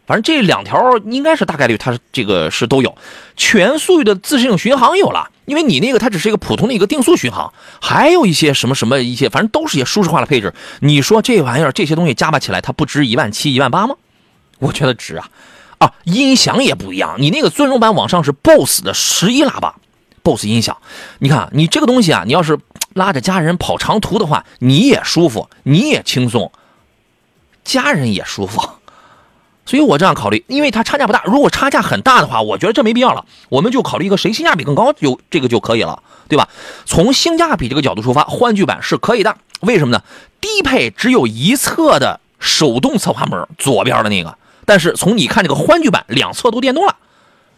[0.07, 2.95] 反正这两条应该是大概率，它是这个是都有。
[3.35, 10.53] 全速域的自适应巡航有了，因为你那个它只是一个普通的一个定速巡航，还有一些什么什么一些，反正都是一些舒适化的配置。
[10.81, 13.97] 你说这玩意儿这些东西加吧起来，它不值一万七、一万八吗？
[14.59, 15.31] 我觉得值啊。
[15.79, 19.75] 啊，音响也不一样，你那个尊荣版往上是 BOSS 的十一喇叭
[20.23, 20.77] ，BOSS 音响。
[21.19, 22.59] 你看你这个东西啊，你要是
[22.95, 26.51] 拉着家人跑长途的话，你也舒服，你也轻松，
[27.63, 28.67] 家人也舒服。
[29.67, 31.23] 所以我这样考虑，因为它差价不大。
[31.27, 33.25] 如果差价很大的话，我觉得这没必要了。
[33.49, 36.49] 我们就考虑一个谁性价比更高，就这个就可以了，对吧？
[36.85, 39.37] 从性价比这个角度出发，欢聚版是可以的。
[39.61, 40.03] 为什么呢？
[40.41, 44.39] 低配只有一侧的手动侧滑门，左边的那个。
[44.65, 46.95] 但是从你看这个欢聚版，两侧都电动了，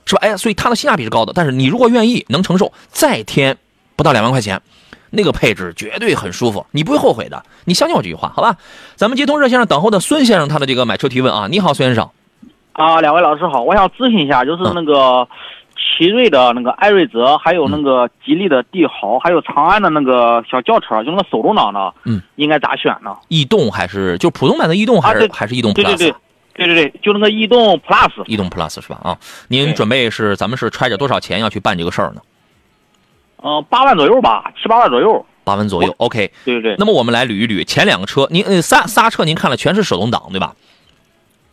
[0.07, 0.21] 是吧？
[0.23, 1.33] 哎，所以它的性价比是高的。
[1.35, 3.59] 但是你如果愿意，能承受，再添
[3.97, 4.63] 不到两万块钱。
[5.11, 7.43] 那个配置绝对很舒服，你不会后悔的。
[7.65, 8.57] 你相信我这句话，好吧？
[8.97, 12.11] 咱们接通热线上等候的孙先生，他的这个买车提问啊，你好，孙先生。
[12.73, 15.27] 啊，两位老师好，我想咨询一下，就是那个
[15.75, 23.17] 奇瑞的那个艾瑞泽，还有那个吉利的帝豪，还有长安的那个小轿车，就那个手动挡的，嗯，应该咋选呢？
[23.27, 25.75] 逸动还是就普通版的逸动，还是还是逸动 Plus？
[25.75, 26.15] 对对对，
[26.55, 28.25] 对对对，就那个逸动 Plus。
[28.27, 29.01] 逸动 Plus 是吧？
[29.03, 29.19] 啊，
[29.49, 32.21] 您准备是咱们是揣着多少钱要去办这个事儿呢？
[33.43, 35.25] 嗯，八万左右吧，七八万左右。
[35.45, 36.31] 八万左右，OK。
[36.45, 36.77] 对对对。
[36.79, 40.55] 那么我们来捋一捋前两个车，您呃刹刹车您看了全是手动挡对吧？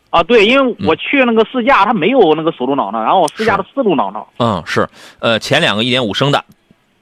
[0.09, 4.25] 啊，对，因为我去那个试驾，它没有那个手动挡的，然后我试驾的四动挡的。
[4.39, 4.87] 嗯，是，
[5.19, 6.43] 呃，前两个一点五升的，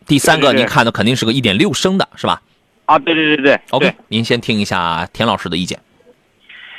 [0.06, 2.41] 第三个您看的肯定是个一点六升的，是吧？
[2.86, 3.60] 啊，对对对对。
[3.69, 5.80] OK，您先听一下田老师的意见。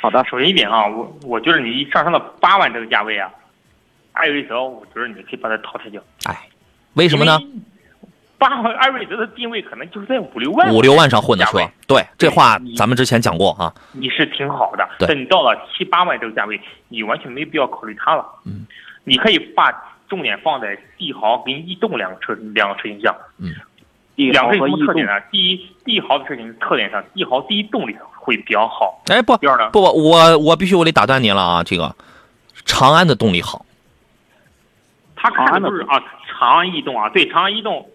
[0.01, 3.29] 好的，首先一点啊，我我觉得你上升到八万这个价位啊，
[4.11, 6.01] 还有一条，我觉得你可以把它淘汰掉。
[6.25, 6.37] 哎，
[6.93, 7.39] 为什么呢？
[8.37, 13.73] 八万艾瑞泽的定位可能就是在五六万五六万上混的车，对这话咱们之前讲过啊。
[13.93, 15.07] 你是挺好的，对。
[15.07, 18.25] 等到了七八万这个价位，你完全没必要考虑它了。
[18.45, 18.67] 嗯，
[19.03, 19.71] 你可以把
[20.09, 23.15] 重点放在帝豪跟逸动两个车两个车型上。
[23.37, 23.53] 嗯，
[24.15, 25.13] 两个什么特点呢？
[25.31, 29.01] 第一，帝豪的车型特点上，帝豪第一动力会比较好。
[29.07, 29.69] 哎不，第二呢？
[29.71, 31.63] 不不，我我必须我得打断您了啊！
[31.63, 31.95] 这个
[32.65, 33.65] 长安的动力好。
[35.15, 37.89] 他看的就是啊，长安逸动啊，对，长安逸动。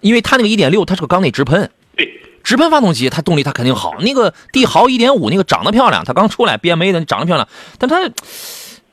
[0.00, 3.94] 因为它那个一点六，它是个缸内直喷，对，直喷发动机，它动力它肯定好。
[4.00, 7.46] 那个帝豪一点五那个长得漂亮，它刚出来 BMA 的长得漂亮，
[7.78, 7.96] 但它，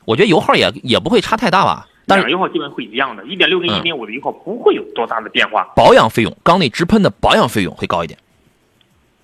[0.04, 1.86] 我觉得油耗也也不会差太大吧。
[2.06, 5.66] 但是油耗基本会一样的，一点六跟一点五的油耗不会有多大的变化。
[5.74, 8.18] 保养费用，缸内直喷的保养费用会高一点。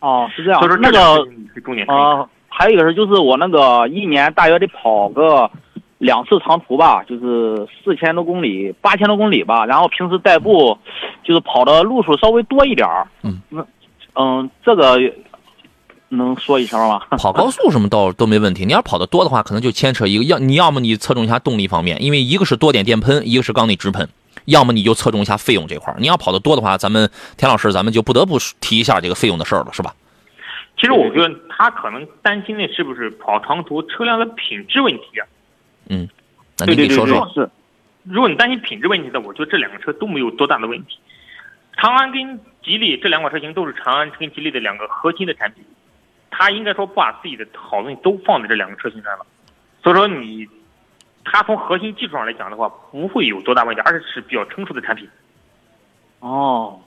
[0.00, 0.60] 哦，是这样。
[0.60, 1.26] 所以说那个
[1.64, 5.50] 重点啊，还有一个是，就是我那个一年大约得跑个。
[6.04, 9.64] 两次长途吧，就是四千多公里、八千多公里吧。
[9.64, 10.76] 然后平时代步，
[11.22, 13.08] 就是跑的路数稍微多一点儿。
[13.22, 13.66] 嗯，那
[14.14, 15.00] 嗯，这个
[16.10, 17.00] 能说一声吗？
[17.16, 18.66] 跑高速什么倒都没问题。
[18.66, 24.06] 你要跑的多的话，可能就牵扯一个要你要么你侧重一下动力方面，因为一个是多点电喷，一个是缸内直喷；
[24.44, 29.94] 要么你就侧重一下费用这块儿你要跑的多的话，咱们田老师，咱们就不得不提一下这个费用的事儿了，是吧？
[30.76, 35.24] 其实我觉得他可能担心的是不是跑长途车辆的品质问题啊？
[35.88, 36.08] 嗯，
[36.58, 37.48] 那你说说是，
[38.04, 40.98] 如果你担心品质问题的，我觉得这两个车都没有多大的问题。
[41.76, 45.64] 长安跟吉利这两款车型都是长安跟吉利的两个核心的产品，
[46.30, 49.26] 他应该说把自己的好东西都放在这两个车型上了，
[49.82, 50.46] 所以说你，
[51.24, 55.08] 它从核心技术上来讲的话，不会有多大问题，而且是比较成熟的产品。
[56.20, 56.78] 哦，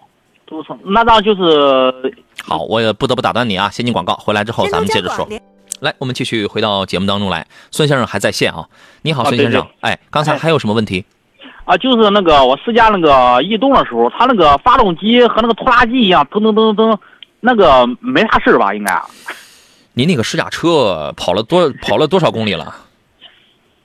[0.45, 5.27] 都成，那那就是好，我也不得不打断你啊，先进广告，回来之后咱们接着说。
[5.79, 7.45] 来，我们继续回到节目当中来。
[7.71, 8.67] 孙先生还在线啊？
[9.03, 9.65] 你好，孙先生。
[9.81, 11.05] 哎，刚才还有什么问题？
[11.65, 16.97] 啊，就是那个我试驾那个逸动的时候，它那个发动机和那个拖拉机一样，噔噔噔噔噔，
[17.41, 18.73] 那个没啥事吧？
[18.73, 18.99] 应该。
[19.93, 22.73] 您那个试驾车跑了多跑了多少公里了？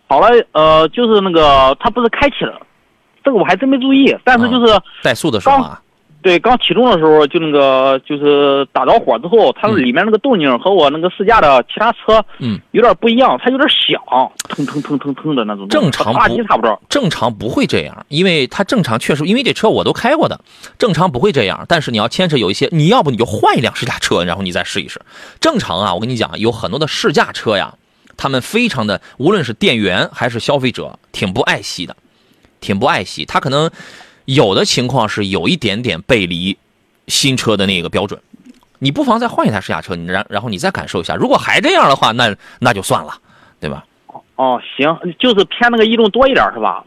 [0.09, 2.59] 跑了，呃，就是那个它不是开启了，
[3.23, 4.17] 这个我还真没注意。
[4.25, 5.81] 但是就是怠速的时候啊。
[6.23, 14.01] 对，刚启动的时候就那个，就是打着火之后，它里面那个动静和我那个试驾的其他车，嗯，有点不一样，它有点响，
[14.49, 15.69] 腾腾腾腾腾的那种。
[15.69, 16.81] 正常不差不多。
[16.89, 20.41] 正常不会这样，因为它正常确实，因为这车我都开过的，
[20.79, 21.67] 正常不会这样。
[21.67, 25.01] 但是你要牵扯有一些，你要不你就换一辆试驾车，然后你再试一试。
[25.41, 27.75] 正常啊，我跟你讲，有很多的试驾车呀，
[28.17, 31.97] 他们非常的，无论是店员还是消费者，挺不爱惜的，
[32.61, 33.25] 挺不爱惜。
[33.25, 33.69] 他可能。
[34.25, 36.57] 有的情况是有一点点背离
[37.09, 38.21] 新车的那个标准，
[38.79, 41.15] 你不妨再换一台试驾车，你然然后你再感受一下。
[41.15, 43.15] 如果还这样的话，那那就算了，
[43.61, 43.85] 对吧？
[44.37, 46.85] 哦，行，就是偏那个逸动多一点是吧？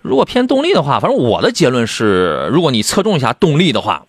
[0.00, 4.04] 如果偏动力的话，反正我的结论是，如果你侧重一下动力的话，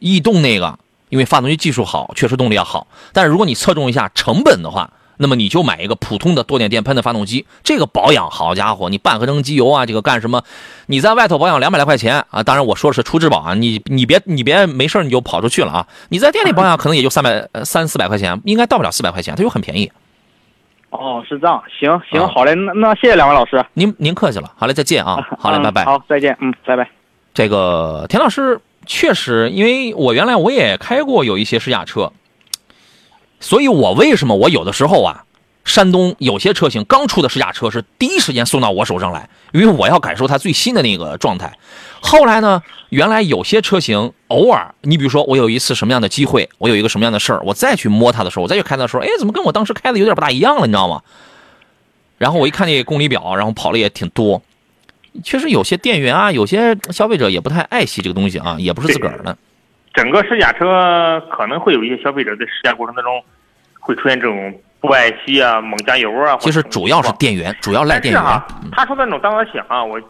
[0.00, 2.88] 逸动那个，因为发动机技术好，确实动力要好。
[3.12, 10.42] 但是如果你侧重一下成本的话，那么你就买一个普通的多点电喷的发动机，这个保养，好家伙，你半合成机油啊，这个干什么？
[10.86, 15.86] 你在外头保养两百来块钱啊，当然我说的是出质保啊，你你别你别没事你就跑出去了啊。
[16.10, 19.90] 你在店里保养可能也就三百三四百块钱，应该到不了四百块钱，它又很便宜。
[20.90, 26.88] 哦，是这样，行行，好嘞，那那谢谢两位老师，您您客气了，好嘞，再见啊，好嘞，拜拜，好，再见，嗯，拜拜。
[27.34, 32.12] 这个田老师确实，因为我原来我也开过有一些试驾车。
[33.46, 35.24] 所以，我为什么我有的时候啊，
[35.64, 41.56] 山东有些车型刚出的试驾车是第一时间送到我手上来，因为我要感受它最新的那个状态。
[42.00, 51.02] 后来呢，原来有些车型偶尔，你比如说我有一次什么样的机会，我有一个什么样的事儿，我再去摸它的时候，我再去开它的时候，哎，怎么跟我当时开的有点不大一样了，你知道吗？
[52.18, 54.42] 然后我一看那公里表，然后跑了也挺多。
[55.22, 59.38] 确实有些店员啊，有些消费者也不太爱惜这个东西啊，也不是自个儿的。
[59.94, 63.22] 整个试驾车可能会有一些消费者在试驾过程当中
[63.86, 66.36] 会出现这种不爱惜啊、猛加油啊。
[66.40, 68.20] 其实主要是电源，主要赖电源。
[68.20, 68.44] 啊。
[68.72, 70.00] 他说的那种当然响啊，我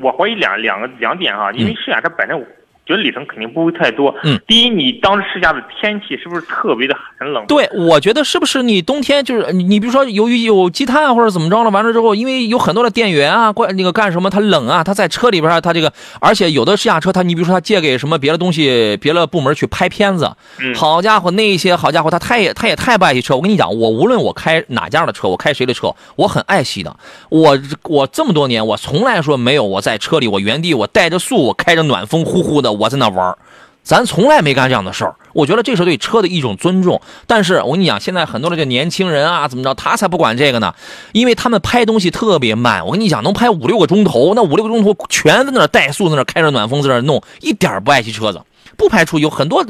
[0.00, 2.46] 我怀疑两两个两点啊，因为试驾车本身。
[2.84, 4.14] 觉得里程肯定不会太多。
[4.24, 7.46] 嗯，第一，你当时试驾的天气是不是特别的寒冷？
[7.46, 23.36] 对，我觉得是不是你冬天就是你，比如说由于有积碳或者怎么着了，完了之后，因为有很多的电源啊，关那个干什么，它冷啊，它在车里边，它这个，而且有的试驾车，它你比如说它借给什么别的东西，别的部门去拍片子，嗯好家伙，那些好家伙，他太也他也太不爱惜车。
[23.36, 26.96] 我跟你讲，我无论我开哪家的车，我开谁的车，我很爱惜的。
[27.28, 32.72] 我我这么多年，我从来说没有我在车里，我原地我带着速，我开着暖风呼呼的。
[32.82, 33.38] 我在那玩
[33.84, 35.14] 咱从来没干这样的事儿。
[35.32, 37.00] 我觉得这是对车的一种尊重。
[37.26, 40.72] 但是我跟你讲，现在很多的这年轻人啊，怎么着，他才不管这个呢？
[41.12, 42.86] 因为他们拍东西特别慢。
[42.86, 48.40] 我跟你讲，能拍五六个钟头，那五六个钟头全在那怠速，在那开着暖风在那弄，一点不爱惜车子，
[48.76, 49.66] 不排除有很多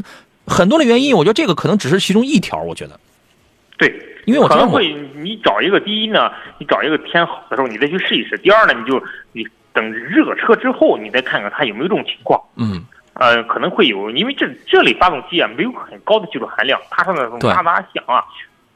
[0.47, 1.17] 很多的原因。
[1.17, 2.61] 我觉得这个可能只是其中一条。
[2.63, 3.01] 我觉得，
[3.79, 3.95] 对，
[4.27, 8.37] 因为我可能会你找一个第一呢，你找一个天好的时候，你再去试一试。
[8.37, 9.03] 第二呢，你就
[9.33, 12.39] 你等热车之后，你再看看它有没有这种情况。
[12.57, 12.85] 嗯。
[13.15, 18.25] 呃，可能会有，因为这这类发动机啊，没有很高的技术含量，它说那种哒哒响啊，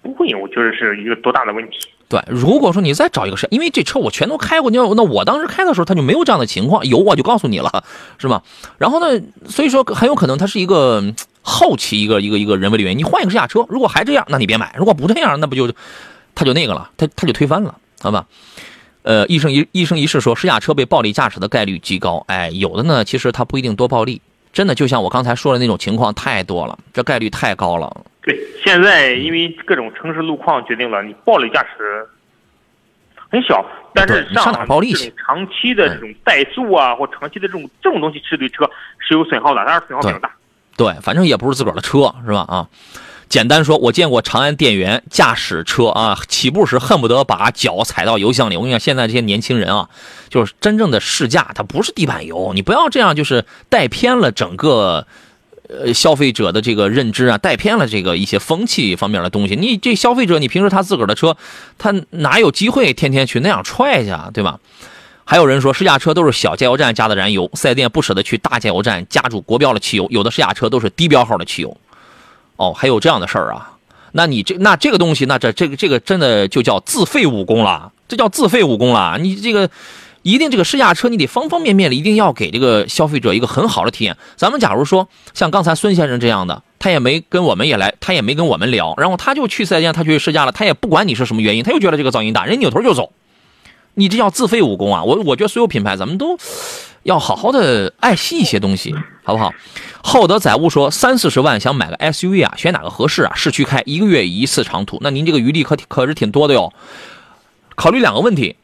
[0.03, 1.79] 不会有，我觉得是一个多大的问题。
[2.09, 7.83] 对，如果说你再找一个车，因为这车我全都开过，你要那我当时开的时候，它就没有这样的情况，有我就告诉你了，
[8.19, 8.43] 是吧？
[8.79, 11.03] 然后呢，所以说很有可能它是一个
[11.43, 12.99] 后期一个一个一个人为的原因。
[12.99, 15.73] 你换一个试驾车，如果还这样，那你别买；如果不这样，那不就
[16.37, 18.27] 它就那个了，它它就推翻了，好吧？
[19.07, 24.21] 呃，一生一一生一世说试驾车被暴力驾驶的概率极高，哎，有的呢，其实它不一定多暴力，
[24.53, 28.05] 真的就像我刚才说的那种情况太多了，这概率太高了。
[28.23, 32.05] 对，现在因为各种城市路况决定了，你暴力驾驶
[33.31, 35.15] 很小，但是上哪暴力去？
[35.17, 40.29] 长期的这种怠速啊，或长期的这种这种东西，是对车是有损耗的，当然损耗比较大。
[40.77, 42.41] 对，反正也不是自个儿的车，是吧？
[42.49, 42.69] 啊。
[43.29, 48.57] 简单说，我见过长安店员驾驶车啊，起步时恨不得把脚踩到油箱里。
[48.57, 49.89] 我跟你讲，现在这些年轻人啊，
[50.31, 52.53] 就是真正的试驾，它不是地板油。
[52.55, 55.07] 你不要这样，就是带偏了整个
[55.69, 59.57] 呃消费者的这个认知啊，带偏了这个一些风气方面的东西。
[59.57, 61.37] 你这消费者，你平时他自个儿的车，
[61.79, 64.61] 他哪有机会天天去那样踹去啊，对吧？
[65.25, 71.77] 还有人说，试驾车都是小加油站加的燃油，四 S 店不舍得去大加油站加注国标的汽油，有的试驾车都是低标号的汽油。
[72.57, 73.73] 哦，还有这样的事儿啊？
[74.13, 79.19] 那你这那这个东西，那这这个这个真的就叫自废武功了，这叫自废武功了。
[79.21, 79.69] 你这个
[80.23, 84.17] 一定这个试驾车，你得方方面面的，一定要给这个消费者一个很好的体验。
[84.37, 93.13] 咱们假如说像刚才孙先生这样的，他也没跟我们也来，他也没跟我们聊，然后他就去四 S 店，他去试驾了，他也不管你是什么原因，他又觉得这个噪音大，人扭头就走。
[93.99, 95.03] 你这叫自废武功啊！
[95.05, 96.37] 我我觉得所有品牌咱们都
[97.07, 98.93] 要好好的爱惜一些东西，
[99.23, 99.55] 好不好？
[100.03, 103.33] 厚德载物说三四十万想买个 SUV 啊，选哪个合适啊？
[103.37, 106.73] 市区开一个月一次长途，那您这个余地可可是挺多的哟。
[107.77, 108.57] 考虑两个问题，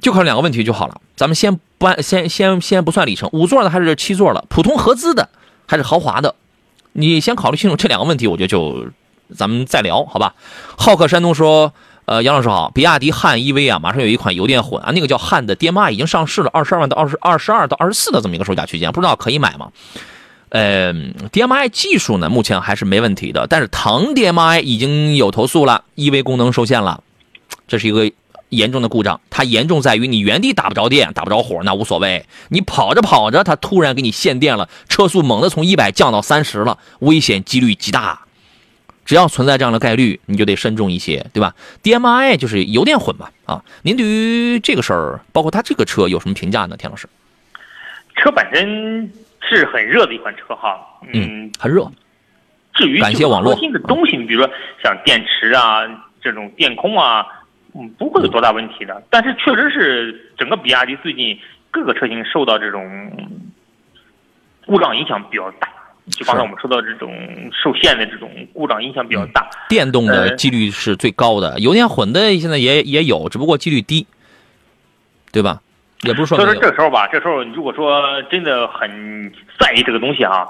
[0.00, 1.00] 就考虑两个问题就好了。
[1.14, 4.44] 咱们先不按先先先不算里程，五座的还是七座的？
[4.48, 5.28] 普通合资的
[5.66, 6.34] 还是豪华的？
[6.94, 8.88] 你先考虑清楚这两个问题，我觉得就
[9.36, 10.34] 咱们再聊，好吧？
[10.76, 11.72] 浩克山东说。
[12.10, 19.70] 呃，杨老师好，比亚迪汉 EV 啊，马上有一款油电混啊，那个叫汉的 DMI 已经上市了，二十二万到二十二十二到二十四的这么一个售价区间，不知道可以买吗？
[20.48, 20.92] 呃
[21.30, 27.00] ，DMI 技术呢，目前还是没问题的，但是唐 DMI 已经有投诉了，EV 功能受限了，
[27.68, 28.10] 这是一个
[28.48, 29.20] 严重的故障。
[29.30, 38.22] 它严重在于你原地打不着电，打不着火那无所谓，你跑着跑着，它突然给你限电了，车速猛地从一百降到三十了，危险几率极大。
[39.10, 41.52] 只要存在这样的概率，你就得慎重一些，对吧
[41.82, 46.76] ？DMI 就是油电混嘛，啊，您对于这个事儿，包括它这个车有什么评价呢？
[46.76, 47.08] 田老师？
[48.14, 50.78] 车本身是很热的一款车哈，
[51.12, 51.90] 嗯，很热。
[52.74, 54.48] 至于感谢网络核心的东西，你比如说
[54.80, 55.80] 像电池啊
[56.22, 57.26] 这种电控啊，
[57.74, 59.02] 嗯，不会有多大问题的。
[59.10, 61.36] 但是确实是整个比亚迪最近
[61.72, 63.10] 各个车型受到这种
[64.66, 65.68] 故障影响比较大。
[66.10, 67.12] 就刚才我们说到这种
[67.52, 69.48] 受限的这种故障影响比较大。
[69.68, 74.06] 电动的几率是最高的，油电混的现在也也有，只不过几率低，
[75.32, 75.60] 对吧？
[76.02, 76.38] 也不是说。
[76.38, 80.48] 所以说这时候吧，这时候如果说真的很在意这个东西啊，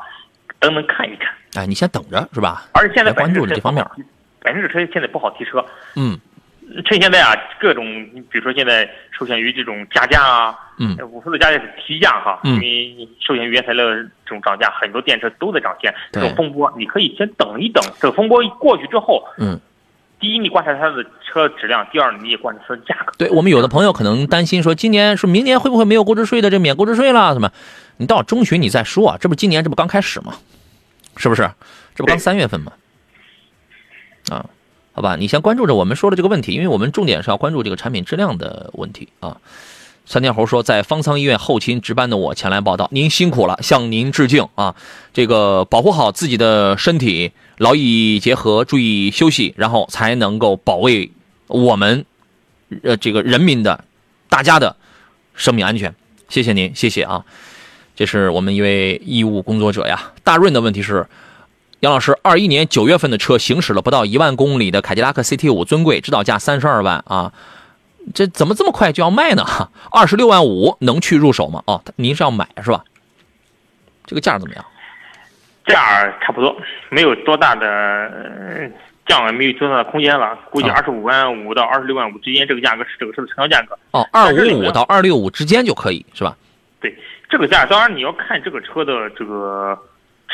[0.59, 1.29] 等等看一看。
[1.55, 2.67] 哎，你先等着是吧？
[2.73, 3.85] 而且现在关注这方面，
[4.41, 5.65] 本身这车现在不好提车。
[5.97, 6.19] 嗯，
[6.85, 7.85] 趁现在啊，各种
[8.31, 15.93] 比如说现在受限于这种加价啊，嗯，我说的加价是提价哈，因为受限于原材料这种涨价，很多电车都在涨价。
[16.13, 19.59] 这种风波你可以先等一等，这个风波一过去之后，嗯，
[20.19, 23.13] 第一你观察它的车质量，第二你也观察它的价格。
[23.19, 27.33] 对我们有的朋友可能担心说，今年说明年会不会没有购置税的这免购置税了？
[27.33, 27.51] 什么？
[27.97, 30.35] 你到中旬你再说啊，这不今年这不刚开始吗？
[31.17, 31.51] 是不是？
[31.95, 32.73] 这不刚三月份吗？
[34.31, 34.47] 啊，
[34.93, 39.37] 好吧，你先关注着我们说的这个问题，因为我们重点是要关注这个产品质量的问题啊。
[40.07, 44.75] 三天猴说，在方舱医院后勤值班的我前来报道，您辛苦了，向您致敬啊！
[45.13, 51.13] 这个保护好自己的身体，劳逸结合，注意休息，然后才能够保卫
[51.47, 52.05] 我们
[52.83, 53.85] 呃这个人民的
[54.29, 54.75] 大家的
[55.35, 55.95] 生命安全。
[56.29, 57.25] 谢谢您，谢谢啊。
[57.95, 60.13] 这是我们一位医务工作者呀。
[60.25, 61.07] 大润的问题是，
[61.81, 67.33] 杨老师，二一年九月份的车行驶了不到一万公里的凯迪拉克 CT 五尊贵，指导价三十二万啊，
[68.15, 69.43] 这怎么这么快就要卖呢？
[69.91, 71.63] 二十六万五能去入手吗？
[71.67, 72.85] 哦，您是要买是吧？
[74.05, 74.65] 这个价怎么样？
[75.67, 76.55] 价差不多，
[76.91, 78.71] 没有多大的
[79.07, 80.39] 降，没有多大的空间了。
[80.51, 83.79] 估计二十五万五到二十六万五之间，这个价格是这个车的成交价格。
[83.93, 86.37] 哦，二五五到二六五之间就可以是吧？
[86.79, 86.95] 对。
[87.31, 89.79] 这个价当然你要看这个车的这个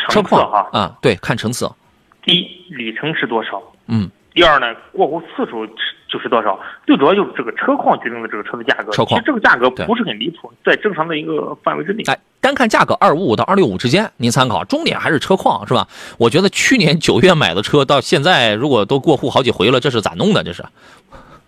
[0.09, 1.75] 车况哈啊，对，看成色。
[2.23, 3.63] 第一，里程是多少？
[3.87, 4.11] 嗯。
[4.35, 5.67] 第二呢，过户次数
[6.09, 6.61] 就是多少？
[6.87, 8.93] 最主要就是这个车况决定了这个车的价格。
[8.93, 9.09] 车况。
[9.09, 12.03] 其实这个价格不是很离谱，在正常的一个范围之内。
[12.07, 14.63] 哎，单看价格二五五到二六五之间，您参考。
[14.67, 15.89] 重点还是车况，是吧？
[16.19, 20.45] 我觉得去年九月买的车，到现在如果都过户好几回了，这是咋弄的？
[20.45, 20.63] 这是？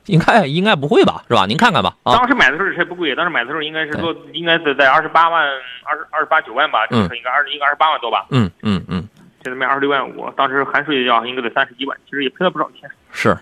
[0.08, 1.46] 应该应该不会吧，是吧？
[1.46, 1.94] 您看看吧。
[2.04, 5.42] 当时买的时候这车不贵，当时买的时候应该是说应该是在二十八万
[5.84, 8.26] 二十二十八九万吧，这车应该二应该二十八万多吧。
[8.30, 9.06] 嗯嗯嗯。
[9.44, 12.90] 现在卖二十六万五，当时含税要应该得三十一万，其实也赔了不少钱。
[13.12, 13.38] 是，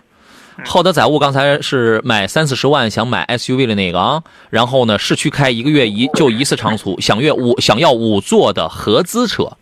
[0.67, 9.57] 厚德载物刚才是买三四十万想买 SUV 的那个啊，然后呢市区开一个月一就一次长途， 想月五想要五座的合资车，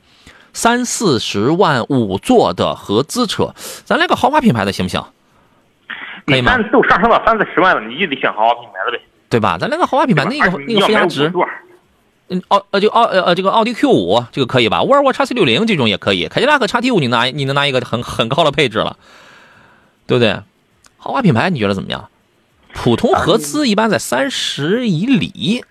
[0.53, 5.03] 三四十万五座的合资车，咱来个豪华品牌的行不行？
[6.27, 6.57] 可以吗？
[6.73, 9.59] 都上升到三四十万了，你就得选豪华品牌了呗，对吧？
[9.59, 11.33] 咱那个豪华品牌，那个那个附加值，
[12.29, 14.83] 嗯，奥呃，就奥呃呃，这个奥迪 Q 五这个可以吧？
[14.83, 18.97] 沃尔沃 x C 六零这种也可以，凯迪拉克 x T 五你拿你能拿一个很很高的配置了，
[20.07, 20.41] 对不对？
[20.97, 22.09] 豪华品牌你觉得怎么样？
[22.73, 25.65] 普通合资一般在三十以里，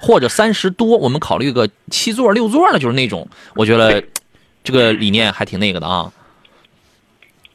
[0.00, 4.02] 或者三十多，我们考虑个七座六座的，就是那种，我觉得
[4.64, 6.12] 这个理念还挺那个的啊。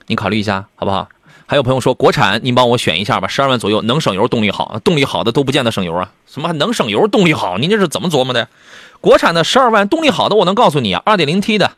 [0.08, 1.10] 你考虑一下好不好？
[1.52, 6.10] 还有朋友说国产，您帮我选一下吧，十二万左右能省油，动力好，动力好的都不见得省油啊。
[6.26, 7.58] 什么能省油，动力好？
[7.58, 8.48] 您这是怎么琢磨的？
[9.02, 11.74] 国产的十二万动力好的，我能告诉你啊，二点零 T 的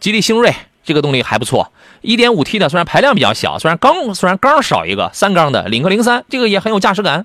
[0.00, 0.54] 吉利星瑞
[0.84, 7.24] 这个动力还不错，一点五 T 的虽然排量比较小，虽然缸虽然缸少一个，三缸的领克零三这个也很有驾驶感，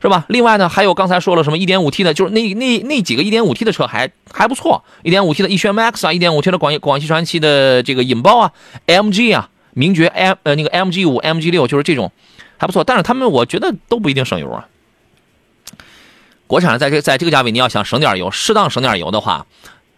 [0.00, 0.24] 是吧？
[0.28, 8.52] 另外呢，还有刚才说了什么一点五 T 的，就是那那那几个一点五 T 的车还还不错，一点五 T 的逸轩 MAX 啊，一点五 T 的广广汽传祺的这个引爆啊
[8.86, 9.48] ，MG 啊。
[9.74, 12.12] 名爵 M 呃那个 MG 五 MG 六就是这种，
[12.58, 14.68] 还不错，但是他们我觉得都不一定省油啊。
[16.46, 19.46] 国产的在这在这个价位，你要想省点油，适当省点油的话，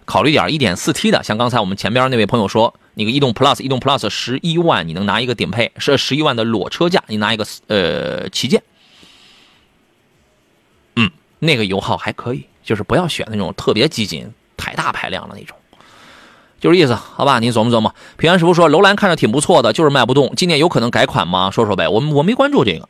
[0.04, 8.62] 考虑点 1.4T 的，像刚才我们前边那位朋友说，那个逸动 Plus，逸动 Plus 十一万你能拿一个顶配，是十一万的裸车价，你拿一个呃旗舰，
[10.94, 11.10] 嗯，
[11.40, 15.56] 那个油耗还可以，就是不要选那种特别激进、太大排量的那种。
[16.64, 17.40] 就是意思，好吧？
[17.40, 17.94] 您琢磨琢磨。
[18.16, 20.32] 平安师傅说，楼兰看着挺不错的，就是卖不动。
[20.34, 21.50] 今年有可能改款吗？
[21.50, 21.86] 说说呗。
[21.86, 22.88] 我我没关注这个。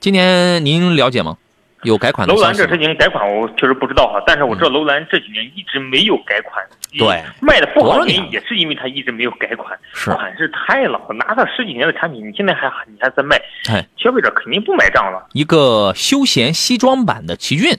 [0.00, 1.36] 今年您了解吗？
[1.82, 4.22] 有改款的楼兰这车型改款，我确实不知道哈。
[4.26, 6.64] 但是我知道楼兰这几年一直没有改款。
[6.98, 7.22] 对。
[7.38, 9.78] 卖的不好原因也是因为它一直没有改款。
[9.92, 10.10] 是。
[10.12, 13.38] 款式太老，拿它十几年的产品，你现在还你还在卖？
[13.68, 15.26] 哎，消费者肯定不买账了。
[15.34, 17.76] 一个休闲西装版的奇骏，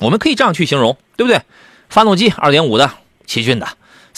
[0.00, 1.40] 我们可以这样去形容，对不对？
[1.88, 2.90] 发动机二点五的
[3.24, 3.68] 奇骏的。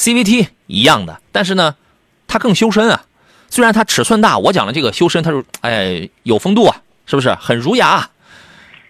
[0.00, 1.74] CVT 一样的，但是呢，
[2.26, 3.02] 它更修身啊。
[3.50, 8.08] 虽然它尺寸大，我讲的这个修身，它是哎有风度啊，是不是很儒雅，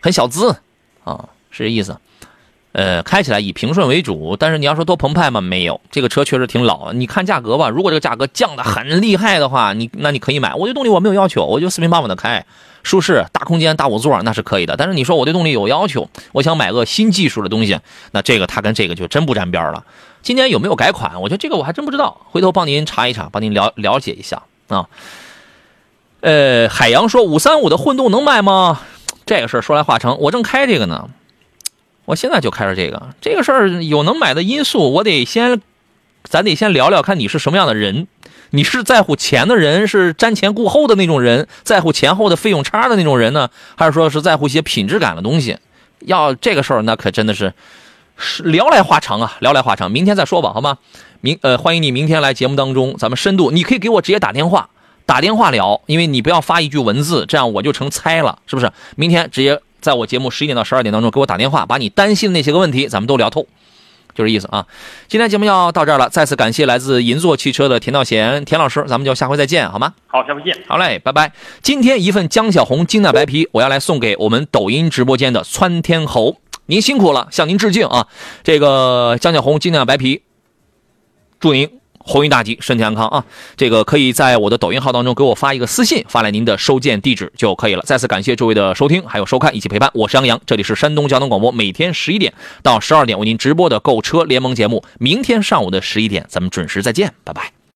[0.01, 0.55] 很小资
[1.03, 1.29] 啊？
[1.51, 1.99] 是这意思。
[2.71, 5.41] 呃，开起来以平顺为主，但是你要说多澎湃吗？
[5.41, 6.93] 没有，这个车确实挺老。
[6.93, 10.55] 你看价格吧，如果这个价格降的很厉害的话，你那你可以买。
[10.55, 12.47] 我对动力我没有要求，我就四平八稳的开，
[12.85, 14.77] 舒适、大空间、大五座那是可以的。
[14.77, 17.81] 但是你说我对动力有要求，我想买个新技术的东西，
[18.13, 19.85] 那这个它跟这个就真不沾边了。
[20.23, 21.21] 今年有没有改款？
[21.21, 24.89] 我觉得这个我还真不知道，回头帮您查一查，帮您了了解一下啊。
[26.21, 28.83] 呃，海洋说五三五的混动能卖吗？
[29.25, 31.09] 这个事儿说来话长，我正开这个呢。
[32.05, 35.61] 我现在就开始这个这个事儿有能买的因素，我得先，
[36.25, 38.09] 咱得先聊聊，看你是什么样的人，
[38.51, 45.57] 你是在乎钱的人，是瞻前顾后的那种人，在乎前后的费用差的那种人呢，还是说是在乎一些品质感的东西？
[46.01, 47.55] 要这个事儿，那可真的是
[48.45, 50.79] 聊来话长啊，聊来话长，明天再说吧，好吗？
[51.21, 54.71] 明呃，欢迎你明天来节目当中，咱们深度，你可以给我直接打电话，
[55.07, 58.71] 打电话聊，因为你不要发一句文字，这样我就成猜了，是不是？
[58.97, 59.61] 明天直接。
[59.81, 63.47] 在我节目十一点到十二点当中，给我打电话，把你担心的那些个问题，咱们都聊透，
[64.15, 64.67] 就这意思啊。
[65.09, 69.95] 今天节目要到这儿了，再次感谢来自银座汽车的田道贤田老师，咱们就下回再见，好吗？
[70.07, 70.55] 好，下回见。
[70.69, 71.33] 好嘞，拜拜。
[71.63, 76.37] 今天一份江小红精酿白啤，我要来送给我们抖音直播间的窜天猴，
[76.71, 78.07] 您辛苦了，向您致敬啊！
[78.45, 80.23] 这个江小红精酿白啤，
[81.41, 81.69] 祝您。
[82.03, 83.27] 鸿运大吉，身体安康啊！
[83.57, 87.83] 这个可以在我的抖音号当中给我发一个私信，发来您的收件地址就可以了。
[87.83, 94.83] 再次感谢诸位的收听，还有收看以及陪伴，我是杨洋，这里是山东交通广播，每天十一点到十二点为您直播的购车联盟节目。
[94.99, 97.60] 明天上午的十一点，咱们准时再见，拜拜。